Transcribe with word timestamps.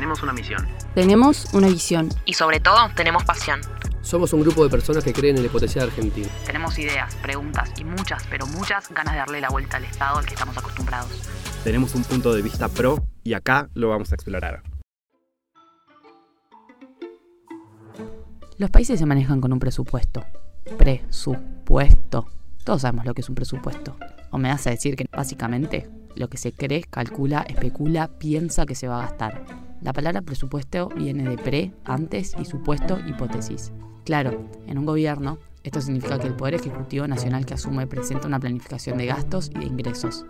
tenemos 0.00 0.22
una 0.22 0.32
misión. 0.32 0.66
Tenemos 0.94 1.52
una 1.52 1.68
visión. 1.68 2.08
Y 2.24 2.32
sobre 2.32 2.58
todo, 2.58 2.78
tenemos 2.96 3.22
pasión. 3.22 3.60
Somos 4.00 4.32
un 4.32 4.40
grupo 4.40 4.64
de 4.64 4.70
personas 4.70 5.04
que 5.04 5.12
creen 5.12 5.36
en 5.36 5.44
el 5.44 5.50
potencial 5.50 5.88
argentino. 5.88 6.26
Tenemos 6.46 6.78
ideas, 6.78 7.14
preguntas 7.16 7.70
y 7.78 7.84
muchas, 7.84 8.26
pero 8.30 8.46
muchas 8.46 8.88
ganas 8.88 9.12
de 9.12 9.18
darle 9.18 9.42
la 9.42 9.50
vuelta 9.50 9.76
al 9.76 9.84
Estado 9.84 10.16
al 10.16 10.24
que 10.24 10.32
estamos 10.32 10.56
acostumbrados. 10.56 11.10
Tenemos 11.64 11.94
un 11.94 12.04
punto 12.04 12.32
de 12.32 12.40
vista 12.40 12.70
pro 12.70 13.04
y 13.22 13.34
acá 13.34 13.68
lo 13.74 13.90
vamos 13.90 14.10
a 14.10 14.14
explorar. 14.14 14.62
Los 18.56 18.70
países 18.70 18.98
se 18.98 19.04
manejan 19.04 19.42
con 19.42 19.52
un 19.52 19.58
presupuesto. 19.58 20.24
Presupuesto. 20.78 22.26
Todos 22.64 22.80
sabemos 22.80 23.04
lo 23.04 23.12
que 23.12 23.20
es 23.20 23.28
un 23.28 23.34
presupuesto. 23.34 23.98
¿O 24.30 24.38
me 24.38 24.48
vas 24.48 24.66
a 24.66 24.70
decir 24.70 24.96
que 24.96 25.04
básicamente 25.12 25.90
lo 26.16 26.30
que 26.30 26.38
se 26.38 26.52
cree, 26.52 26.84
calcula, 26.84 27.42
especula, 27.42 28.08
piensa 28.18 28.64
que 28.64 28.74
se 28.74 28.88
va 28.88 29.00
a 29.02 29.06
gastar? 29.06 29.69
La 29.80 29.94
palabra 29.94 30.20
presupuesto 30.20 30.88
viene 30.90 31.28
de 31.28 31.38
pre, 31.38 31.72
antes 31.84 32.34
y 32.38 32.44
supuesto, 32.44 32.98
hipótesis. 33.06 33.72
Claro, 34.04 34.50
en 34.66 34.76
un 34.76 34.84
gobierno 34.84 35.38
esto 35.62 35.80
significa 35.80 36.18
que 36.18 36.26
el 36.26 36.34
Poder 36.34 36.54
Ejecutivo 36.54 37.06
Nacional 37.06 37.44
que 37.44 37.54
asume 37.54 37.86
presenta 37.86 38.26
una 38.26 38.40
planificación 38.40 38.96
de 38.96 39.06
gastos 39.06 39.50
y 39.54 39.58
de 39.58 39.66
ingresos. 39.66 40.24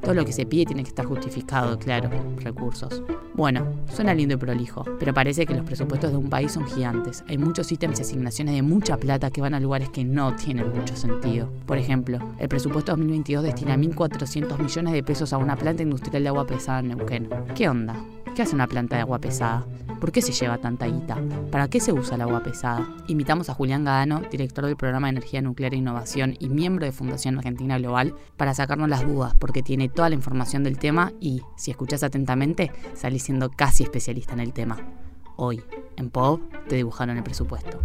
Todo 0.00 0.14
lo 0.14 0.24
que 0.24 0.32
se 0.32 0.46
pide 0.46 0.64
tiene 0.64 0.82
que 0.82 0.88
estar 0.88 1.04
justificado, 1.04 1.78
claro, 1.78 2.08
recursos. 2.38 3.02
Bueno, 3.34 3.66
suena 3.92 4.14
lindo 4.14 4.34
y 4.34 4.38
prolijo, 4.38 4.84
pero 4.98 5.12
parece 5.12 5.44
que 5.44 5.54
los 5.54 5.66
presupuestos 5.66 6.10
de 6.10 6.16
un 6.16 6.30
país 6.30 6.52
son 6.52 6.66
gigantes. 6.66 7.24
Hay 7.28 7.36
muchos 7.36 7.70
ítems 7.70 7.98
y 7.98 8.02
asignaciones 8.02 8.54
de 8.54 8.62
mucha 8.62 8.96
plata 8.96 9.30
que 9.30 9.42
van 9.42 9.54
a 9.54 9.60
lugares 9.60 9.90
que 9.90 10.04
no 10.04 10.34
tienen 10.34 10.72
mucho 10.74 10.96
sentido. 10.96 11.52
Por 11.66 11.76
ejemplo, 11.76 12.18
el 12.38 12.48
presupuesto 12.48 12.92
2022 12.92 13.44
destina 13.44 13.76
1.400 13.76 14.58
millones 14.58 14.92
de 14.94 15.02
pesos 15.02 15.32
a 15.32 15.38
una 15.38 15.56
planta 15.56 15.82
industrial 15.82 16.22
de 16.22 16.28
agua 16.30 16.46
pesada 16.46 16.80
en 16.80 16.88
Neuquén. 16.88 17.28
¿Qué 17.54 17.68
onda? 17.68 17.96
¿Qué 18.34 18.42
hace 18.42 18.54
una 18.54 18.66
planta 18.66 18.96
de 18.96 19.02
agua 19.02 19.18
pesada? 19.18 19.66
¿Por 20.00 20.12
qué 20.12 20.22
se 20.22 20.32
lleva 20.32 20.56
tanta 20.56 20.86
guita? 20.86 21.18
¿Para 21.50 21.68
qué 21.68 21.78
se 21.78 21.92
usa 21.92 22.14
el 22.14 22.22
agua 22.22 22.42
pesada? 22.42 22.88
Invitamos 23.08 23.50
a 23.50 23.54
Julián 23.54 23.84
Gadano, 23.84 24.22
director 24.30 24.64
del 24.70 24.76
programa 24.76 25.08
de 25.08 25.18
Energía 25.18 25.42
Nuclear 25.42 25.74
e 25.74 25.76
Innovación 25.76 26.36
y 26.38 26.48
miembro 26.48 26.86
de 26.86 26.92
Fundación 26.92 27.36
Argentina 27.36 27.78
Global, 27.78 28.14
para 28.36 28.54
sacarnos 28.54 28.88
las 28.88 29.06
dudas, 29.06 29.34
porque 29.34 29.62
tiene 29.62 29.88
toda 29.88 30.08
la 30.08 30.14
información 30.14 30.64
del 30.64 30.78
tema 30.78 31.12
y, 31.20 31.42
si 31.56 31.70
escuchas 31.70 32.02
atentamente, 32.02 32.72
salís 32.94 33.24
siendo 33.24 33.50
casi 33.50 33.82
especialista 33.82 34.32
en 34.32 34.40
el 34.40 34.52
tema. 34.52 34.78
Hoy, 35.36 35.62
en 35.96 36.10
POV, 36.10 36.40
te 36.68 36.76
dibujaron 36.76 37.16
el 37.16 37.22
presupuesto. 37.22 37.80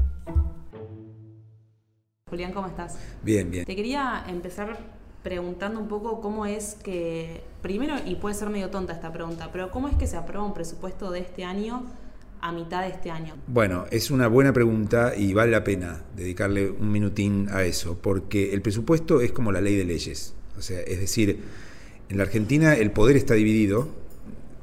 Julián, 2.30 2.54
¿cómo 2.54 2.68
estás? 2.68 2.98
Bien, 3.24 3.50
bien. 3.50 3.66
Te 3.66 3.76
quería 3.76 4.24
empezar 4.28 4.78
preguntando 5.24 5.80
un 5.80 5.88
poco 5.88 6.22
cómo 6.22 6.46
es 6.46 6.76
que, 6.76 7.44
primero, 7.62 7.96
y 8.06 8.16
puede 8.16 8.36
ser 8.36 8.50
medio 8.50 8.70
tonta 8.70 8.94
esta 8.94 9.12
pregunta, 9.12 9.50
pero 9.52 9.72
¿cómo 9.72 9.88
es 9.88 9.96
que 9.96 10.06
se 10.06 10.18
aprueba 10.18 10.46
un 10.46 10.54
presupuesto 10.54 11.10
de 11.10 11.20
este 11.20 11.44
año 11.44 11.84
a 12.46 12.52
mitad 12.52 12.84
de 12.84 12.90
este 12.90 13.10
año? 13.10 13.34
Bueno, 13.48 13.86
es 13.90 14.12
una 14.12 14.28
buena 14.28 14.54
pregunta 14.54 15.14
y 15.18 15.34
vale 15.34 15.52
la 15.52 15.64
pena 15.64 16.04
dedicarle 16.16 16.70
un 16.70 16.92
minutín 16.92 17.48
a 17.52 17.64
eso, 17.64 17.98
porque 18.00 18.54
el 18.54 18.62
presupuesto 18.62 19.22
es 19.22 19.32
como 19.32 19.52
la 19.52 19.62
ley 19.62 19.76
de 19.76 19.84
leyes. 19.84 20.36
O 20.56 20.62
sea, 20.62 20.80
es 20.82 21.00
decir, 21.00 21.40
en 22.08 22.18
la 22.18 22.24
Argentina 22.24 22.76
el 22.76 22.92
poder 22.92 23.18
está 23.18 23.34
dividido, 23.34 23.90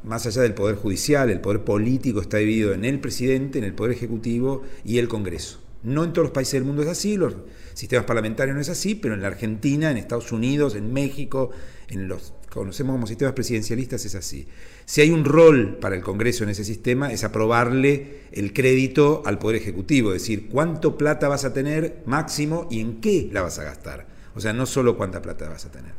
más 0.04 0.26
allá 0.26 0.42
del 0.42 0.54
poder 0.54 0.76
judicial, 0.76 1.28
el 1.28 1.40
poder 1.40 1.64
político 1.64 2.20
está 2.20 2.36
dividido 2.36 2.72
en 2.72 2.84
el 2.84 3.00
presidente, 3.00 3.58
en 3.58 3.64
el 3.64 3.74
poder 3.74 3.96
ejecutivo 3.96 4.62
y 4.84 4.98
el 4.98 5.08
Congreso. 5.08 5.60
No 5.82 6.04
en 6.04 6.12
todos 6.12 6.26
los 6.26 6.32
países 6.32 6.52
del 6.54 6.64
mundo 6.64 6.82
es 6.82 6.88
así, 6.88 7.16
los 7.16 7.34
sistemas 7.74 8.06
parlamentarios 8.06 8.54
no 8.54 8.60
es 8.60 8.68
así, 8.68 8.94
pero 8.94 9.14
en 9.14 9.22
la 9.22 9.28
Argentina, 9.28 9.90
en 9.90 9.96
Estados 9.96 10.30
Unidos, 10.30 10.76
en 10.76 10.92
México, 10.92 11.50
en 11.88 12.06
los 12.06 12.32
conocemos 12.52 12.94
como 12.94 13.06
sistemas 13.06 13.34
presidencialistas 13.34 14.04
es 14.04 14.14
así. 14.14 14.46
Si 14.84 15.00
hay 15.00 15.10
un 15.10 15.24
rol 15.24 15.78
para 15.80 15.96
el 15.96 16.02
Congreso 16.02 16.44
en 16.44 16.50
ese 16.50 16.64
sistema 16.64 17.10
es 17.10 17.24
aprobarle 17.24 18.20
el 18.32 18.52
crédito 18.52 19.22
al 19.24 19.38
Poder 19.38 19.56
Ejecutivo, 19.56 20.12
es 20.12 20.22
decir, 20.22 20.48
cuánto 20.48 20.98
plata 20.98 21.28
vas 21.28 21.44
a 21.44 21.52
tener 21.52 22.02
máximo 22.04 22.68
y 22.70 22.80
en 22.80 23.00
qué 23.00 23.28
la 23.32 23.42
vas 23.42 23.58
a 23.58 23.64
gastar. 23.64 24.06
O 24.34 24.40
sea, 24.40 24.52
no 24.52 24.66
solo 24.66 24.96
cuánta 24.96 25.22
plata 25.22 25.48
vas 25.48 25.64
a 25.64 25.70
tener. 25.70 25.92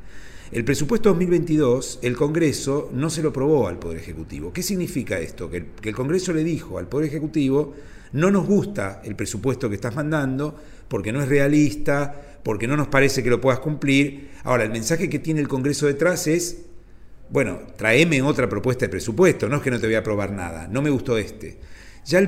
El 0.51 0.63
presupuesto 0.63 1.09
2022, 1.09 1.99
el 2.03 2.15
Congreso 2.15 2.91
no 2.93 3.09
se 3.09 3.23
lo 3.23 3.29
aprobó 3.29 3.67
al 3.67 3.79
Poder 3.79 3.97
Ejecutivo. 3.97 4.53
¿Qué 4.53 4.61
significa 4.61 5.19
esto? 5.19 5.49
Que 5.49 5.57
el, 5.57 5.65
que 5.81 5.89
el 5.89 5.95
Congreso 5.95 6.33
le 6.33 6.43
dijo 6.43 6.77
al 6.77 6.87
Poder 6.87 7.07
Ejecutivo, 7.07 7.73
no 8.11 8.29
nos 8.29 8.45
gusta 8.45 9.01
el 9.03 9.15
presupuesto 9.15 9.69
que 9.69 9.75
estás 9.75 9.95
mandando 9.95 10.55
porque 10.87 11.11
no 11.11 11.23
es 11.23 11.29
realista, 11.29 12.32
porque 12.43 12.67
no 12.67 12.77
nos 12.77 12.87
parece 12.87 13.23
que 13.23 13.29
lo 13.29 13.41
puedas 13.41 13.59
cumplir. 13.59 14.31
Ahora, 14.43 14.63
el 14.63 14.71
mensaje 14.71 15.09
que 15.09 15.19
tiene 15.19 15.41
el 15.41 15.47
Congreso 15.47 15.87
detrás 15.87 16.27
es, 16.27 16.65
bueno, 17.29 17.59
tráeme 17.77 18.21
otra 18.21 18.49
propuesta 18.49 18.85
de 18.85 18.89
presupuesto, 18.89 19.49
no 19.49 19.57
es 19.57 19.61
que 19.61 19.71
no 19.71 19.79
te 19.79 19.87
voy 19.87 19.95
a 19.95 19.99
aprobar 19.99 20.31
nada, 20.31 20.67
no 20.67 20.81
me 20.81 20.89
gustó 20.89 21.17
este. 21.17 21.57
Ya 22.05 22.19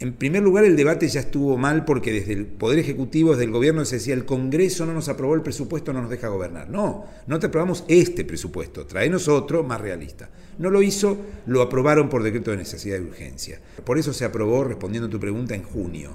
en 0.00 0.14
primer 0.14 0.42
lugar, 0.42 0.64
el 0.64 0.76
debate 0.76 1.08
ya 1.08 1.20
estuvo 1.20 1.56
mal 1.56 1.84
porque 1.84 2.12
desde 2.12 2.32
el 2.32 2.46
Poder 2.46 2.78
Ejecutivo, 2.78 3.30
desde 3.30 3.44
el 3.44 3.50
gobierno, 3.50 3.84
se 3.84 3.96
decía, 3.96 4.14
el 4.14 4.24
Congreso 4.24 4.86
no 4.86 4.92
nos 4.92 5.08
aprobó 5.08 5.34
el 5.34 5.42
presupuesto, 5.42 5.92
no 5.92 6.02
nos 6.02 6.10
deja 6.10 6.28
gobernar. 6.28 6.68
No, 6.68 7.06
no 7.26 7.38
te 7.38 7.46
aprobamos 7.46 7.84
este 7.88 8.24
presupuesto, 8.24 8.86
traenos 8.86 9.28
otro 9.28 9.62
más 9.62 9.80
realista. 9.80 10.30
No 10.58 10.70
lo 10.70 10.82
hizo, 10.82 11.16
lo 11.46 11.62
aprobaron 11.62 12.08
por 12.08 12.22
decreto 12.22 12.50
de 12.50 12.58
necesidad 12.58 12.98
de 12.98 13.04
urgencia. 13.04 13.60
Por 13.84 13.98
eso 13.98 14.12
se 14.12 14.24
aprobó, 14.24 14.64
respondiendo 14.64 15.08
a 15.08 15.10
tu 15.10 15.20
pregunta, 15.20 15.54
en 15.54 15.62
junio. 15.62 16.10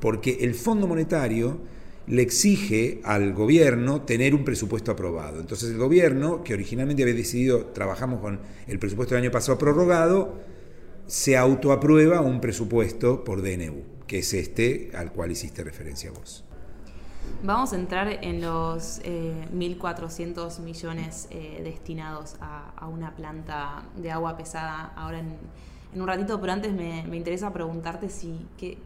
Porque 0.00 0.38
el 0.40 0.54
Fondo 0.54 0.86
Monetario 0.86 1.60
le 2.06 2.22
exige 2.22 3.00
al 3.04 3.32
gobierno 3.32 4.02
tener 4.02 4.34
un 4.34 4.44
presupuesto 4.44 4.92
aprobado. 4.92 5.40
Entonces 5.40 5.70
el 5.70 5.78
gobierno, 5.78 6.42
que 6.42 6.54
originalmente 6.54 7.02
había 7.02 7.14
decidido, 7.14 7.66
trabajamos 7.66 8.20
con 8.20 8.40
el 8.66 8.78
presupuesto 8.78 9.14
del 9.14 9.24
año 9.24 9.32
pasado 9.32 9.58
prorrogado, 9.58 10.40
se 11.06 11.36
autoaprueba 11.36 12.20
un 12.20 12.40
presupuesto 12.40 13.24
por 13.24 13.42
DNU, 13.42 13.82
que 14.06 14.20
es 14.20 14.32
este 14.34 14.90
al 14.94 15.12
cual 15.12 15.30
hiciste 15.30 15.62
referencia 15.62 16.10
vos. 16.10 16.44
Vamos 17.44 17.72
a 17.72 17.76
entrar 17.76 18.08
en 18.22 18.40
los 18.40 19.00
1.400 19.02 20.58
eh, 20.58 20.62
millones 20.62 21.28
eh, 21.30 21.60
destinados 21.64 22.36
a, 22.40 22.86
una 22.88 23.14
planta 23.14 23.84
de 23.96 24.10
agua 24.10 24.36
pesada 24.36 24.92
ahora 24.96 25.20
en, 25.20 25.38
un 25.94 26.06
ratito, 26.06 26.40
pero 26.40 26.52
antes 26.52 26.72
me, 26.72 27.04
interesa 27.16 27.52
preguntarte 27.52 28.08
si 28.08 28.46
qué, 28.56 28.78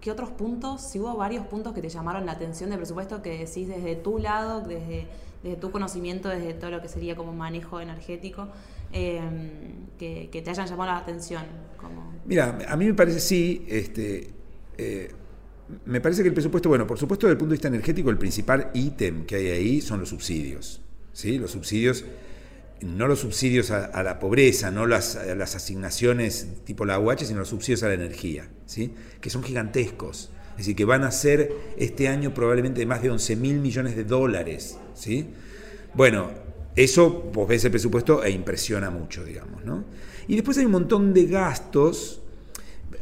qué, 0.00 0.10
otros 0.10 0.30
puntos, 0.30 0.90
si 0.90 0.98
hubo 0.98 1.14
varios 1.16 1.46
puntos 1.46 1.72
que 1.72 1.82
te 1.82 1.88
llamaron 1.88 2.26
la 2.26 2.32
atención 2.32 2.70
del 2.70 2.78
presupuesto 2.78 3.22
que 3.22 3.38
decís 3.38 3.68
desde 3.68 3.96
tu 3.96 4.18
lado, 4.18 4.60
desde, 4.60 5.06
desde 5.42 5.56
tu 5.56 5.70
conocimiento, 5.70 6.28
desde 6.28 6.54
todo 6.54 6.70
lo 6.70 6.80
que 6.80 6.88
sería 6.88 7.16
como 7.16 7.32
manejo 7.32 7.80
energético, 7.80 8.48
em, 8.92 9.88
que, 9.98 10.28
te 10.32 10.50
hayan 10.50 10.66
llamado 10.66 10.92
la 10.92 10.98
atención. 10.98 11.44
Como... 11.76 12.12
Mira, 12.24 12.58
a 12.68 12.76
mí 12.76 12.86
me 12.86 12.94
parece 12.94 13.20
sí, 13.20 13.66
este, 13.68 14.30
eh, 14.78 15.12
me 15.86 16.00
parece 16.00 16.22
que 16.22 16.28
el 16.28 16.34
presupuesto, 16.34 16.68
bueno, 16.68 16.86
por 16.86 16.98
supuesto, 16.98 17.26
desde 17.26 17.32
el 17.32 17.38
punto 17.38 17.50
de 17.50 17.56
vista 17.56 17.68
energético, 17.68 18.10
el 18.10 18.18
principal 18.18 18.70
ítem 18.74 19.24
que 19.26 19.36
hay 19.36 19.46
ahí 19.48 19.80
son 19.80 20.00
los 20.00 20.08
subsidios. 20.08 20.80
¿sí? 21.12 21.38
Los 21.38 21.52
subsidios, 21.52 22.04
no 22.84 23.08
los 23.08 23.20
subsidios 23.20 23.70
a, 23.70 24.02
la 24.02 24.18
pobreza, 24.18 24.70
no 24.70 24.86
las, 24.86 25.16
asignaciones 25.16 26.48
tipo 26.64 26.84
la 26.84 26.98
UH, 26.98 27.24
sino 27.24 27.40
los 27.40 27.48
subsidios 27.48 27.82
a 27.82 27.88
la 27.88 27.94
energía, 27.94 28.48
¿sí? 28.66 28.94
que 29.20 29.30
son 29.30 29.42
gigantescos. 29.42 30.30
Es 30.52 30.58
decir, 30.58 30.76
que 30.76 30.84
van 30.84 31.02
a 31.02 31.10
ser 31.10 31.50
este 31.76 32.06
año 32.06 32.32
probablemente 32.32 32.84
más 32.86 33.02
de 33.02 33.10
11 33.10 33.36
mil 33.36 33.58
millones 33.58 33.96
de 33.96 34.04
dólares. 34.04 34.78
¿sí? 34.94 35.26
Bueno, 35.94 36.30
eso 36.76 37.10
vos 37.32 37.48
ves 37.48 37.64
el 37.64 37.70
presupuesto 37.70 38.22
e 38.22 38.30
impresiona 38.30 38.90
mucho, 38.90 39.24
digamos. 39.24 39.64
¿no? 39.64 39.84
Y 40.28 40.36
después 40.36 40.56
hay 40.58 40.66
un 40.66 40.72
montón 40.72 41.12
de 41.12 41.26
gastos. 41.26 42.20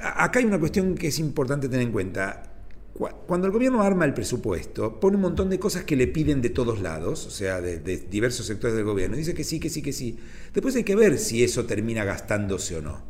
Acá 0.00 0.38
hay 0.38 0.47
una 0.47 0.59
cuestión 0.59 0.94
que 0.94 1.09
es 1.09 1.19
importante 1.19 1.69
tener 1.69 1.87
en 1.87 1.92
cuenta 1.92 2.51
cuando 2.94 3.47
el 3.47 3.53
gobierno 3.53 3.82
arma 3.82 4.04
el 4.04 4.12
presupuesto, 4.12 5.00
pone 5.00 5.16
un 5.16 5.22
montón 5.22 5.48
de 5.48 5.58
cosas 5.58 5.84
que 5.84 5.97
le 5.97 6.06
piden 6.06 6.42
de 6.42 6.50
todos 6.50 6.80
lados, 6.80 7.26
o 7.26 7.30
sea, 7.30 7.60
de, 7.60 7.78
diversos 7.78 8.47
sectores 8.47 8.76
del 8.76 8.84
gobierno. 8.84 9.16
Dice 9.16 9.34
que 9.34 9.44
sí, 9.44 9.58
que 9.58 9.70
sí, 9.70 9.80
que 9.80 9.92
sí. 9.92 10.19
Después 10.53 10.76
hay 10.76 10.84
que 10.84 10.94
ver 10.94 11.19
si 11.19 11.42
eso 11.42 11.64
termina 11.64 12.04
gastándose 12.04 12.77
o 12.77 12.83
no. 12.83 13.03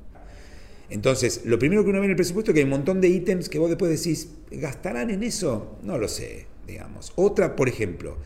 Entonces, 0.89 1.43
lo 1.47 1.59
primero 1.59 1.83
que 1.83 1.91
uno 1.91 2.01
ve 2.01 2.05
en 2.05 2.11
el 2.11 2.17
presupuesto 2.17 2.51
es 2.51 2.55
que 2.55 2.61
hay 2.61 2.65
un 2.65 2.71
montón 2.71 3.01
de 3.01 3.09
ítems 3.09 3.49
que 3.49 3.59
vos 3.59 3.71
después 3.71 3.91
decís, 3.91 4.29
¿gastarán 4.51 5.11
en 5.11 5.23
eso? 5.23 5.79
No 5.83 5.99
lo 5.99 6.07
sé, 6.07 6.47
digamos. 6.67 7.13
Otra, 7.17 7.57
por 7.57 7.69
ejemplo, 7.69 8.19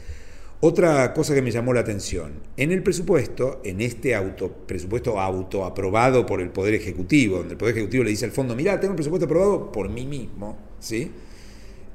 otra 0.61 1.15
cosa 1.15 1.35
que 1.35 1.43
me 1.43 1.51
llamó 1.51 1.73
la 1.73 1.81
atención, 1.81 2.33
en 2.57 2.73
el 2.73 2.83
presupuesto, 2.83 3.61
en 3.65 3.81
este 3.81 4.15
auto, 4.15 4.51
presupuesto 4.67 5.21
autoaprobado 5.21 6.27
por 6.27 6.41
el 6.41 6.51
Poder 6.51 6.75
Ejecutivo, 6.75 7.39
donde 7.39 7.53
el 7.53 7.59
Poder 7.59 7.77
Ejecutivo 7.77 8.05
le 8.05 8.11
dice 8.11 8.25
al 8.25 8.33
fondo, 8.33 8.57
mira, 8.57 8.81
tengo 8.81 8.93
un 8.93 8.97
presupuesto 8.97 9.27
aprobado 9.27 9.71
por 9.71 9.89
mí 9.89 10.07
mismo, 10.07 10.59
¿sí? 10.81 11.13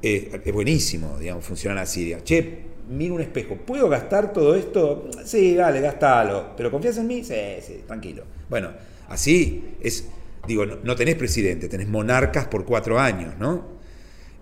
Es 0.02 0.52
buenísimo, 0.52 1.18
digamos, 1.18 1.44
funcionar 1.44 1.78
así. 1.78 2.14
che, 2.24 2.58
mira 2.90 3.14
un 3.14 3.20
espejo, 3.20 3.56
¿puedo 3.56 3.88
gastar 3.88 4.32
todo 4.32 4.54
esto? 4.54 5.08
Sí, 5.24 5.54
dale, 5.54 5.80
gastalo. 5.80 6.54
¿Pero 6.56 6.70
confías 6.70 6.96
en 6.98 7.06
mí? 7.06 7.24
Sí, 7.24 7.34
sí, 7.60 7.80
tranquilo. 7.86 8.24
Bueno, 8.50 8.70
así 9.08 9.76
es, 9.80 10.08
digo, 10.46 10.66
no, 10.66 10.96
tenés 10.96 11.14
presidente, 11.14 11.68
tenés 11.68 11.88
monarcas 11.88 12.46
por 12.46 12.64
cuatro 12.64 12.98
años, 12.98 13.34
¿no? 13.38 13.80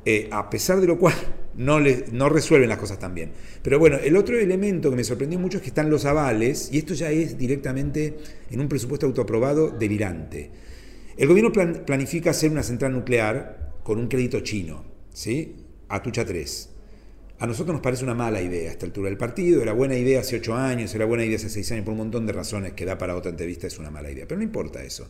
Eh, 0.07 0.29
a 0.33 0.49
pesar 0.49 0.81
de 0.81 0.87
lo 0.87 0.99
cual 0.99 1.15
no, 1.57 1.79
le, 1.79 2.07
no 2.13 2.29
resuelven 2.31 2.69
las 2.71 2.79
cosas 2.79 2.99
tan 2.99 3.15
bien. 3.15 3.33
Pero 3.63 3.79
bueno, 3.79 3.99
el 4.03 4.17
otro 4.17 4.39
elemento 4.39 4.91
que 4.91 4.97
me 4.97 5.05
sorprendió 5.05 5.39
mucho 5.39 5.59
es 5.59 5.63
que 5.63 5.69
están 5.69 5.91
los 5.91 6.07
avales, 6.07 6.71
y 6.73 6.79
esto 6.79 6.95
ya 6.95 7.11
es 7.11 7.37
directamente 7.37 8.17
en 8.51 8.61
un 8.61 8.69
presupuesto 8.69 9.07
autoaprobado 9.07 9.71
delirante. 9.71 10.51
El 11.17 11.29
gobierno 11.29 11.53
plan- 11.53 11.83
planifica 11.87 12.31
hacer 12.31 12.51
una 12.51 12.63
central 12.63 12.93
nuclear 12.93 13.73
con 13.83 13.99
un 13.99 14.09
crédito 14.09 14.41
chino, 14.41 14.85
¿sí? 15.13 15.57
Atucha 15.89 16.25
3. 16.25 16.69
A 17.41 17.47
nosotros 17.47 17.73
nos 17.73 17.83
parece 17.83 18.05
una 18.05 18.15
mala 18.15 18.43
idea 18.43 18.69
a 18.69 18.73
esta 18.73 18.85
altura 18.85 19.09
del 19.09 19.17
partido, 19.17 19.63
era 19.63 19.73
buena 19.73 19.97
idea 19.97 20.21
hace 20.21 20.37
ocho 20.37 20.55
años, 20.55 20.95
era 20.95 21.07
buena 21.07 21.25
idea 21.25 21.37
hace 21.37 21.49
seis 21.49 21.73
años, 21.73 21.87
por 21.87 21.93
un 21.93 21.99
montón 21.99 22.27
de 22.27 22.35
razones 22.35 22.75
que 22.75 22.85
da 22.85 22.99
para 22.99 23.17
otra 23.17 23.31
entrevista, 23.31 23.67
es 23.67 23.79
una 23.79 23.91
mala 23.91 24.11
idea, 24.11 24.27
pero 24.29 24.37
no 24.39 24.45
importa 24.45 24.83
eso. 24.83 25.09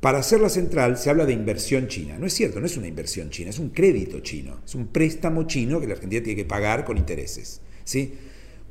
Para 0.00 0.18
hacer 0.18 0.40
la 0.40 0.48
central 0.48 0.96
se 0.96 1.10
habla 1.10 1.26
de 1.26 1.32
inversión 1.32 1.88
china. 1.88 2.18
No 2.18 2.26
es 2.26 2.32
cierto, 2.32 2.58
no 2.58 2.66
es 2.66 2.76
una 2.76 2.88
inversión 2.88 3.30
china, 3.30 3.50
es 3.50 3.58
un 3.58 3.68
crédito 3.68 4.18
chino, 4.20 4.62
es 4.64 4.74
un 4.74 4.88
préstamo 4.88 5.46
chino 5.46 5.78
que 5.78 5.86
la 5.86 5.92
Argentina 5.92 6.22
tiene 6.22 6.42
que 6.42 6.48
pagar 6.48 6.84
con 6.84 6.96
intereses. 6.96 7.60
¿sí? 7.84 8.14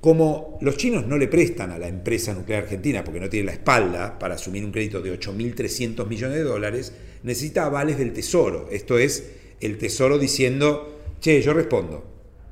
Como 0.02 0.58
los 0.62 0.76
chinos 0.76 1.08
no 1.08 1.18
le 1.18 1.28
prestan 1.28 1.72
a 1.72 1.78
la 1.78 1.88
empresa 1.88 2.34
nuclear 2.34 2.64
argentina 2.64 3.04
porque 3.04 3.22
no 3.22 3.30
tiene 3.30 3.46
la 3.46 3.54
espalda 3.54 4.20
para 4.20 4.36
asumir 4.36 4.66
un 4.66 4.72
crédito 4.72 5.02
de 5.02 5.18
8.300 5.18 6.06
millones 6.08 6.38
de 6.38 6.44
dólares, 6.44 6.92
necesita 7.24 7.66
avales 7.66 7.98
del 7.98 8.12
Tesoro. 8.12 8.68
Esto 8.70 8.98
es 8.98 9.24
el 9.62 9.78
Tesoro 9.78 10.18
diciendo, 10.20 11.00
che, 11.20 11.42
yo 11.42 11.54
respondo. 11.54 12.04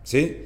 ¿sí? 0.03 0.38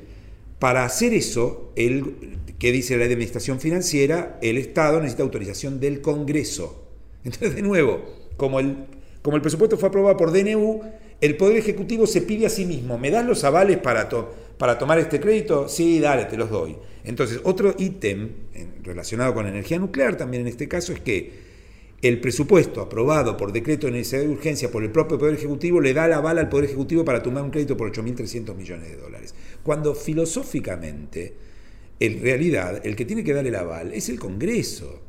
Para 0.60 0.86
hacer 0.86 1.14
eso, 1.14 1.72
el, 1.76 2.38
¿qué 2.60 2.72
dice 2.72 2.98
la 2.98 3.06
administración 3.06 3.60
financiera? 3.60 4.40
El 4.42 4.58
Estado 4.58 5.00
necesita 5.00 5.24
autorización 5.24 5.80
del 5.80 6.02
Congreso. 6.02 6.88
Entonces, 7.24 7.56
de 7.56 7.62
nuevo, 7.62 8.02
como 8.38 8.60
el, 8.60 8.78
como 9.22 9.36
el 9.36 9.42
presupuesto 9.42 9.78
fue 9.78 9.90
aprobado 9.90 10.18
por 10.18 10.32
DNU, 10.32 10.82
el 11.22 11.38
Poder 11.38 11.58
Ejecutivo 11.58 12.06
se 12.08 12.22
pide 12.22 12.46
a 12.46 12.50
sí 12.50 12.66
mismo, 12.66 12.98
¿me 12.98 13.10
das 13.12 13.26
los 13.26 13.44
avales 13.44 13.78
para, 13.78 14.10
to- 14.10 14.34
para 14.58 14.78
tomar 14.78 15.00
este 15.00 15.20
crédito? 15.20 15.70
Sí, 15.70 16.00
dale, 16.00 16.26
te 16.26 16.38
los 16.38 16.50
doy. 16.50 16.76
Entonces, 17.06 17.40
otro 17.44 17.74
ítem 17.78 18.30
relacionado 18.84 19.34
con 19.34 19.48
energía 19.48 19.80
nuclear 19.80 20.18
también 20.18 20.42
en 20.42 20.48
este 20.48 20.68
caso 20.68 20.94
es 20.94 21.00
que 21.00 21.53
el 22.04 22.20
presupuesto 22.20 22.82
aprobado 22.82 23.38
por 23.38 23.54
decreto 23.54 23.88
de 23.88 23.94
necesidad 23.94 24.24
de 24.24 24.28
urgencia 24.28 24.70
por 24.70 24.84
el 24.84 24.92
propio 24.92 25.18
Poder 25.18 25.36
Ejecutivo 25.36 25.80
le 25.80 25.94
da 25.94 26.06
la 26.06 26.20
bala 26.20 26.42
al 26.42 26.50
Poder 26.50 26.66
Ejecutivo 26.66 27.06
para 27.06 27.24
tomar 27.24 27.44
un 27.44 27.50
crédito 27.50 27.78
por 27.78 27.90
8.300 27.90 28.54
millones 28.56 28.90
de 28.90 28.98
dólares. 28.98 29.34
Cuando 29.64 29.96
filosóficamente, 29.96 31.34
en 32.02 32.22
realidad, 32.22 32.86
el 32.86 32.98
que 32.98 33.06
tiene 33.06 33.24
que 33.24 33.34
dar 33.34 33.48
el 33.48 33.56
aval 33.56 33.94
es 33.94 34.10
el 34.10 34.20
Congreso, 34.20 35.00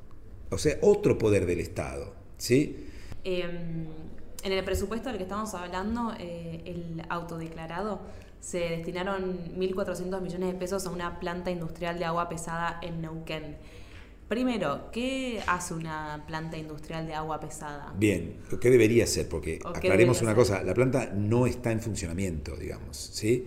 o 0.50 0.56
sea, 0.56 0.78
otro 0.82 1.18
poder 1.18 1.46
del 1.46 1.58
Estado. 1.58 2.14
¿sí? 2.38 2.86
Eh, 3.24 3.42
en 4.44 4.52
el 4.52 4.64
presupuesto 4.64 5.08
del 5.08 5.18
que 5.18 5.24
estamos 5.24 5.52
hablando, 5.54 6.12
eh, 6.20 6.62
el 6.64 7.02
autodeclarado, 7.08 8.02
se 8.38 8.58
destinaron 8.58 9.38
1.400 9.58 10.20
millones 10.20 10.52
de 10.52 10.58
pesos 10.58 10.86
a 10.86 10.90
una 10.90 11.18
planta 11.18 11.50
industrial 11.50 11.98
de 11.98 12.04
agua 12.04 12.28
pesada 12.28 12.78
en 12.82 13.00
Neuquén. 13.00 13.56
Primero, 14.34 14.90
¿qué 14.90 15.40
hace 15.46 15.74
una 15.74 16.24
planta 16.26 16.56
industrial 16.56 17.06
de 17.06 17.14
agua 17.14 17.38
pesada? 17.38 17.94
Bien, 17.96 18.38
¿qué 18.60 18.68
debería 18.68 19.06
ser? 19.06 19.28
Porque 19.28 19.60
¿O 19.64 19.72
qué 19.72 19.78
aclaremos 19.78 20.22
una 20.22 20.32
ser? 20.32 20.36
cosa, 20.36 20.62
la 20.64 20.74
planta 20.74 21.12
no 21.14 21.46
está 21.46 21.70
en 21.70 21.80
funcionamiento, 21.80 22.56
digamos, 22.56 22.96
¿sí? 22.96 23.46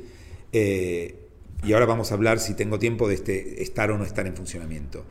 Eh, 0.54 1.28
y 1.66 1.74
ahora 1.74 1.88
vamos 1.88 2.12
a 2.12 2.16
hablar, 2.16 2.40
si 2.40 2.54
tengo 2.54 2.80
tiempo, 2.80 3.10
de 3.10 3.16
este 3.16 3.62
estar 3.62 3.92
o 3.92 3.98
no 3.98 4.06
estar 4.06 4.26
en 4.28 4.34
funcionamiento. 4.38 5.04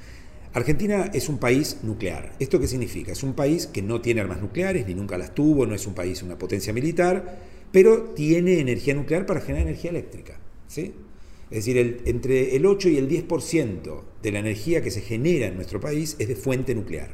Argentina 0.54 1.10
es 1.12 1.28
un 1.28 1.36
país 1.36 1.80
nuclear. 1.82 2.32
¿Esto 2.38 2.58
qué 2.58 2.68
significa? 2.68 3.12
Es 3.12 3.22
un 3.22 3.34
país 3.34 3.66
que 3.66 3.82
no 3.82 4.00
tiene 4.00 4.22
armas 4.22 4.40
nucleares, 4.40 4.86
ni 4.86 4.94
nunca 4.94 5.18
las 5.18 5.34
tuvo, 5.34 5.66
no 5.66 5.74
es 5.74 5.86
un 5.86 5.92
país, 5.92 6.22
una 6.22 6.38
potencia 6.38 6.72
militar, 6.72 7.38
pero 7.70 8.14
tiene 8.14 8.60
energía 8.60 8.94
nuclear 8.94 9.26
para 9.26 9.42
generar 9.42 9.68
energía 9.68 9.90
eléctrica, 9.90 10.38
¿sí? 10.68 10.94
Es 11.50 11.64
decir, 11.64 12.02
entre 12.06 12.56
el 12.56 12.66
8 12.66 12.88
y 12.88 12.96
el 12.96 13.08
10% 13.08 14.02
de 14.22 14.32
la 14.32 14.40
energía 14.40 14.82
que 14.82 14.90
se 14.90 15.00
genera 15.00 15.46
en 15.46 15.54
nuestro 15.54 15.80
país 15.80 16.16
es 16.18 16.26
de 16.26 16.34
fuente 16.34 16.74
nuclear. 16.74 17.10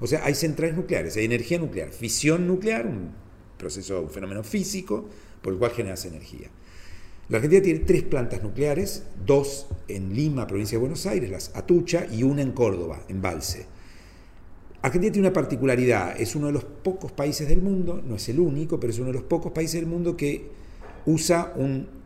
O 0.00 0.06
sea, 0.06 0.24
hay 0.24 0.34
centrales 0.34 0.76
nucleares, 0.76 1.16
hay 1.16 1.24
energía 1.24 1.58
nuclear, 1.58 1.90
fisión 1.90 2.46
nuclear, 2.46 2.86
un 2.86 3.10
proceso, 3.58 4.02
un 4.02 4.10
fenómeno 4.10 4.44
físico 4.44 5.08
por 5.40 5.52
el 5.52 5.58
cual 5.58 5.72
generas 5.72 6.04
energía. 6.04 6.48
La 7.28 7.38
Argentina 7.38 7.62
tiene 7.62 7.80
tres 7.80 8.02
plantas 8.02 8.42
nucleares, 8.42 9.04
dos 9.24 9.66
en 9.88 10.14
Lima, 10.14 10.46
provincia 10.46 10.76
de 10.76 10.80
Buenos 10.80 11.06
Aires, 11.06 11.30
las 11.30 11.56
Atucha, 11.56 12.06
y 12.10 12.22
una 12.22 12.42
en 12.42 12.52
Córdoba, 12.52 13.04
en 13.08 13.22
Balse. 13.22 13.66
Argentina 14.82 15.12
tiene 15.12 15.28
una 15.28 15.32
particularidad, 15.32 16.20
es 16.20 16.34
uno 16.34 16.48
de 16.48 16.52
los 16.52 16.64
pocos 16.64 17.12
países 17.12 17.48
del 17.48 17.62
mundo, 17.62 18.02
no 18.04 18.16
es 18.16 18.28
el 18.28 18.40
único, 18.40 18.78
pero 18.78 18.92
es 18.92 18.98
uno 18.98 19.08
de 19.08 19.14
los 19.14 19.22
pocos 19.22 19.52
países 19.52 19.80
del 19.80 19.88
mundo 19.88 20.16
que 20.16 20.50
usa 21.06 21.52
un 21.56 22.01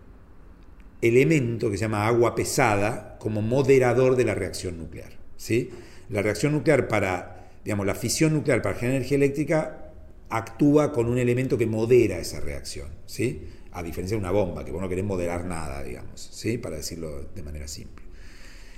elemento 1.03 1.71
que 1.71 1.77
se 1.77 1.83
llama 1.83 2.07
agua 2.07 2.35
pesada 2.35 3.17
como 3.19 3.43
moderador 3.43 4.17
de 4.17 4.25
la 4.25 4.35
reacción 4.35 4.79
nuclear. 4.79 5.13
¿sí? 5.37 5.71
La 6.09 6.23
reacción 6.23 6.53
nuclear 6.53 6.89
para, 6.89 7.49
digamos, 7.65 7.87
la 7.87 7.95
fisión 7.95 8.35
nuclear 8.35 8.63
para 8.63 8.77
generar 8.77 8.97
energía 8.97 9.17
eléctrica 9.17 9.93
actúa 10.29 10.93
con 10.93 11.07
un 11.07 11.19
elemento 11.19 11.57
que 11.59 11.67
modera 11.67 12.19
esa 12.19 12.41
reacción, 12.41 12.89
¿sí? 13.07 13.49
A 13.73 13.83
diferencia 13.83 14.17
de 14.17 14.21
una 14.21 14.33
bomba, 14.33 14.65
que 14.65 14.73
vos 14.73 14.81
no 14.81 14.89
querés 14.89 15.05
moderar 15.05 15.45
nada, 15.45 15.83
digamos, 15.83 16.29
¿sí? 16.33 16.59
Para 16.59 16.77
decirlo 16.77 17.29
de 17.35 17.43
manera 17.43 17.69
simple. 17.69 18.05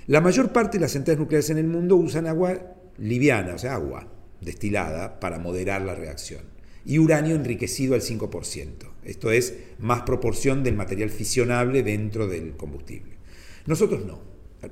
La 0.07 0.21
mayor 0.21 0.51
parte 0.51 0.77
de 0.77 0.81
las 0.81 0.91
centrales 0.91 1.19
nucleares 1.19 1.49
en 1.49 1.57
el 1.57 1.67
mundo 1.67 1.95
usan 1.95 2.27
agua 2.27 2.75
liviana, 2.97 3.55
o 3.55 3.57
sea, 3.57 3.75
agua 3.75 4.07
destilada 4.41 5.19
para 5.19 5.39
moderar 5.39 5.81
la 5.81 5.95
reacción. 5.95 6.41
Y 6.85 6.97
uranio 6.97 7.35
enriquecido 7.35 7.93
al 7.95 8.01
5%. 8.01 8.88
Esto 9.09 9.31
es 9.31 9.55
más 9.79 10.03
proporción 10.03 10.63
del 10.63 10.75
material 10.75 11.09
fisionable 11.09 11.81
dentro 11.81 12.27
del 12.27 12.55
combustible. 12.55 13.17
Nosotros 13.65 14.05
no. 14.05 14.21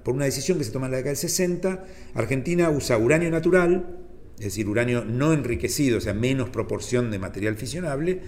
Por 0.04 0.14
una 0.14 0.26
decisión 0.26 0.58
que 0.58 0.64
se 0.64 0.72
toma 0.72 0.86
en 0.86 0.92
la 0.92 0.98
década 0.98 1.12
del 1.12 1.18
60, 1.18 1.86
Argentina 2.14 2.70
usa 2.70 2.98
uranio 2.98 3.32
natural, 3.32 3.98
es 4.38 4.46
decir, 4.46 4.68
uranio 4.68 5.06
no 5.06 5.34
enriquecido, 5.34 5.98
o 5.98 6.02
sea, 6.02 6.14
menos 6.14 6.50
proporción 6.50 7.10
de 7.10 7.20
material 7.20 7.56
fisionable, 7.56 8.22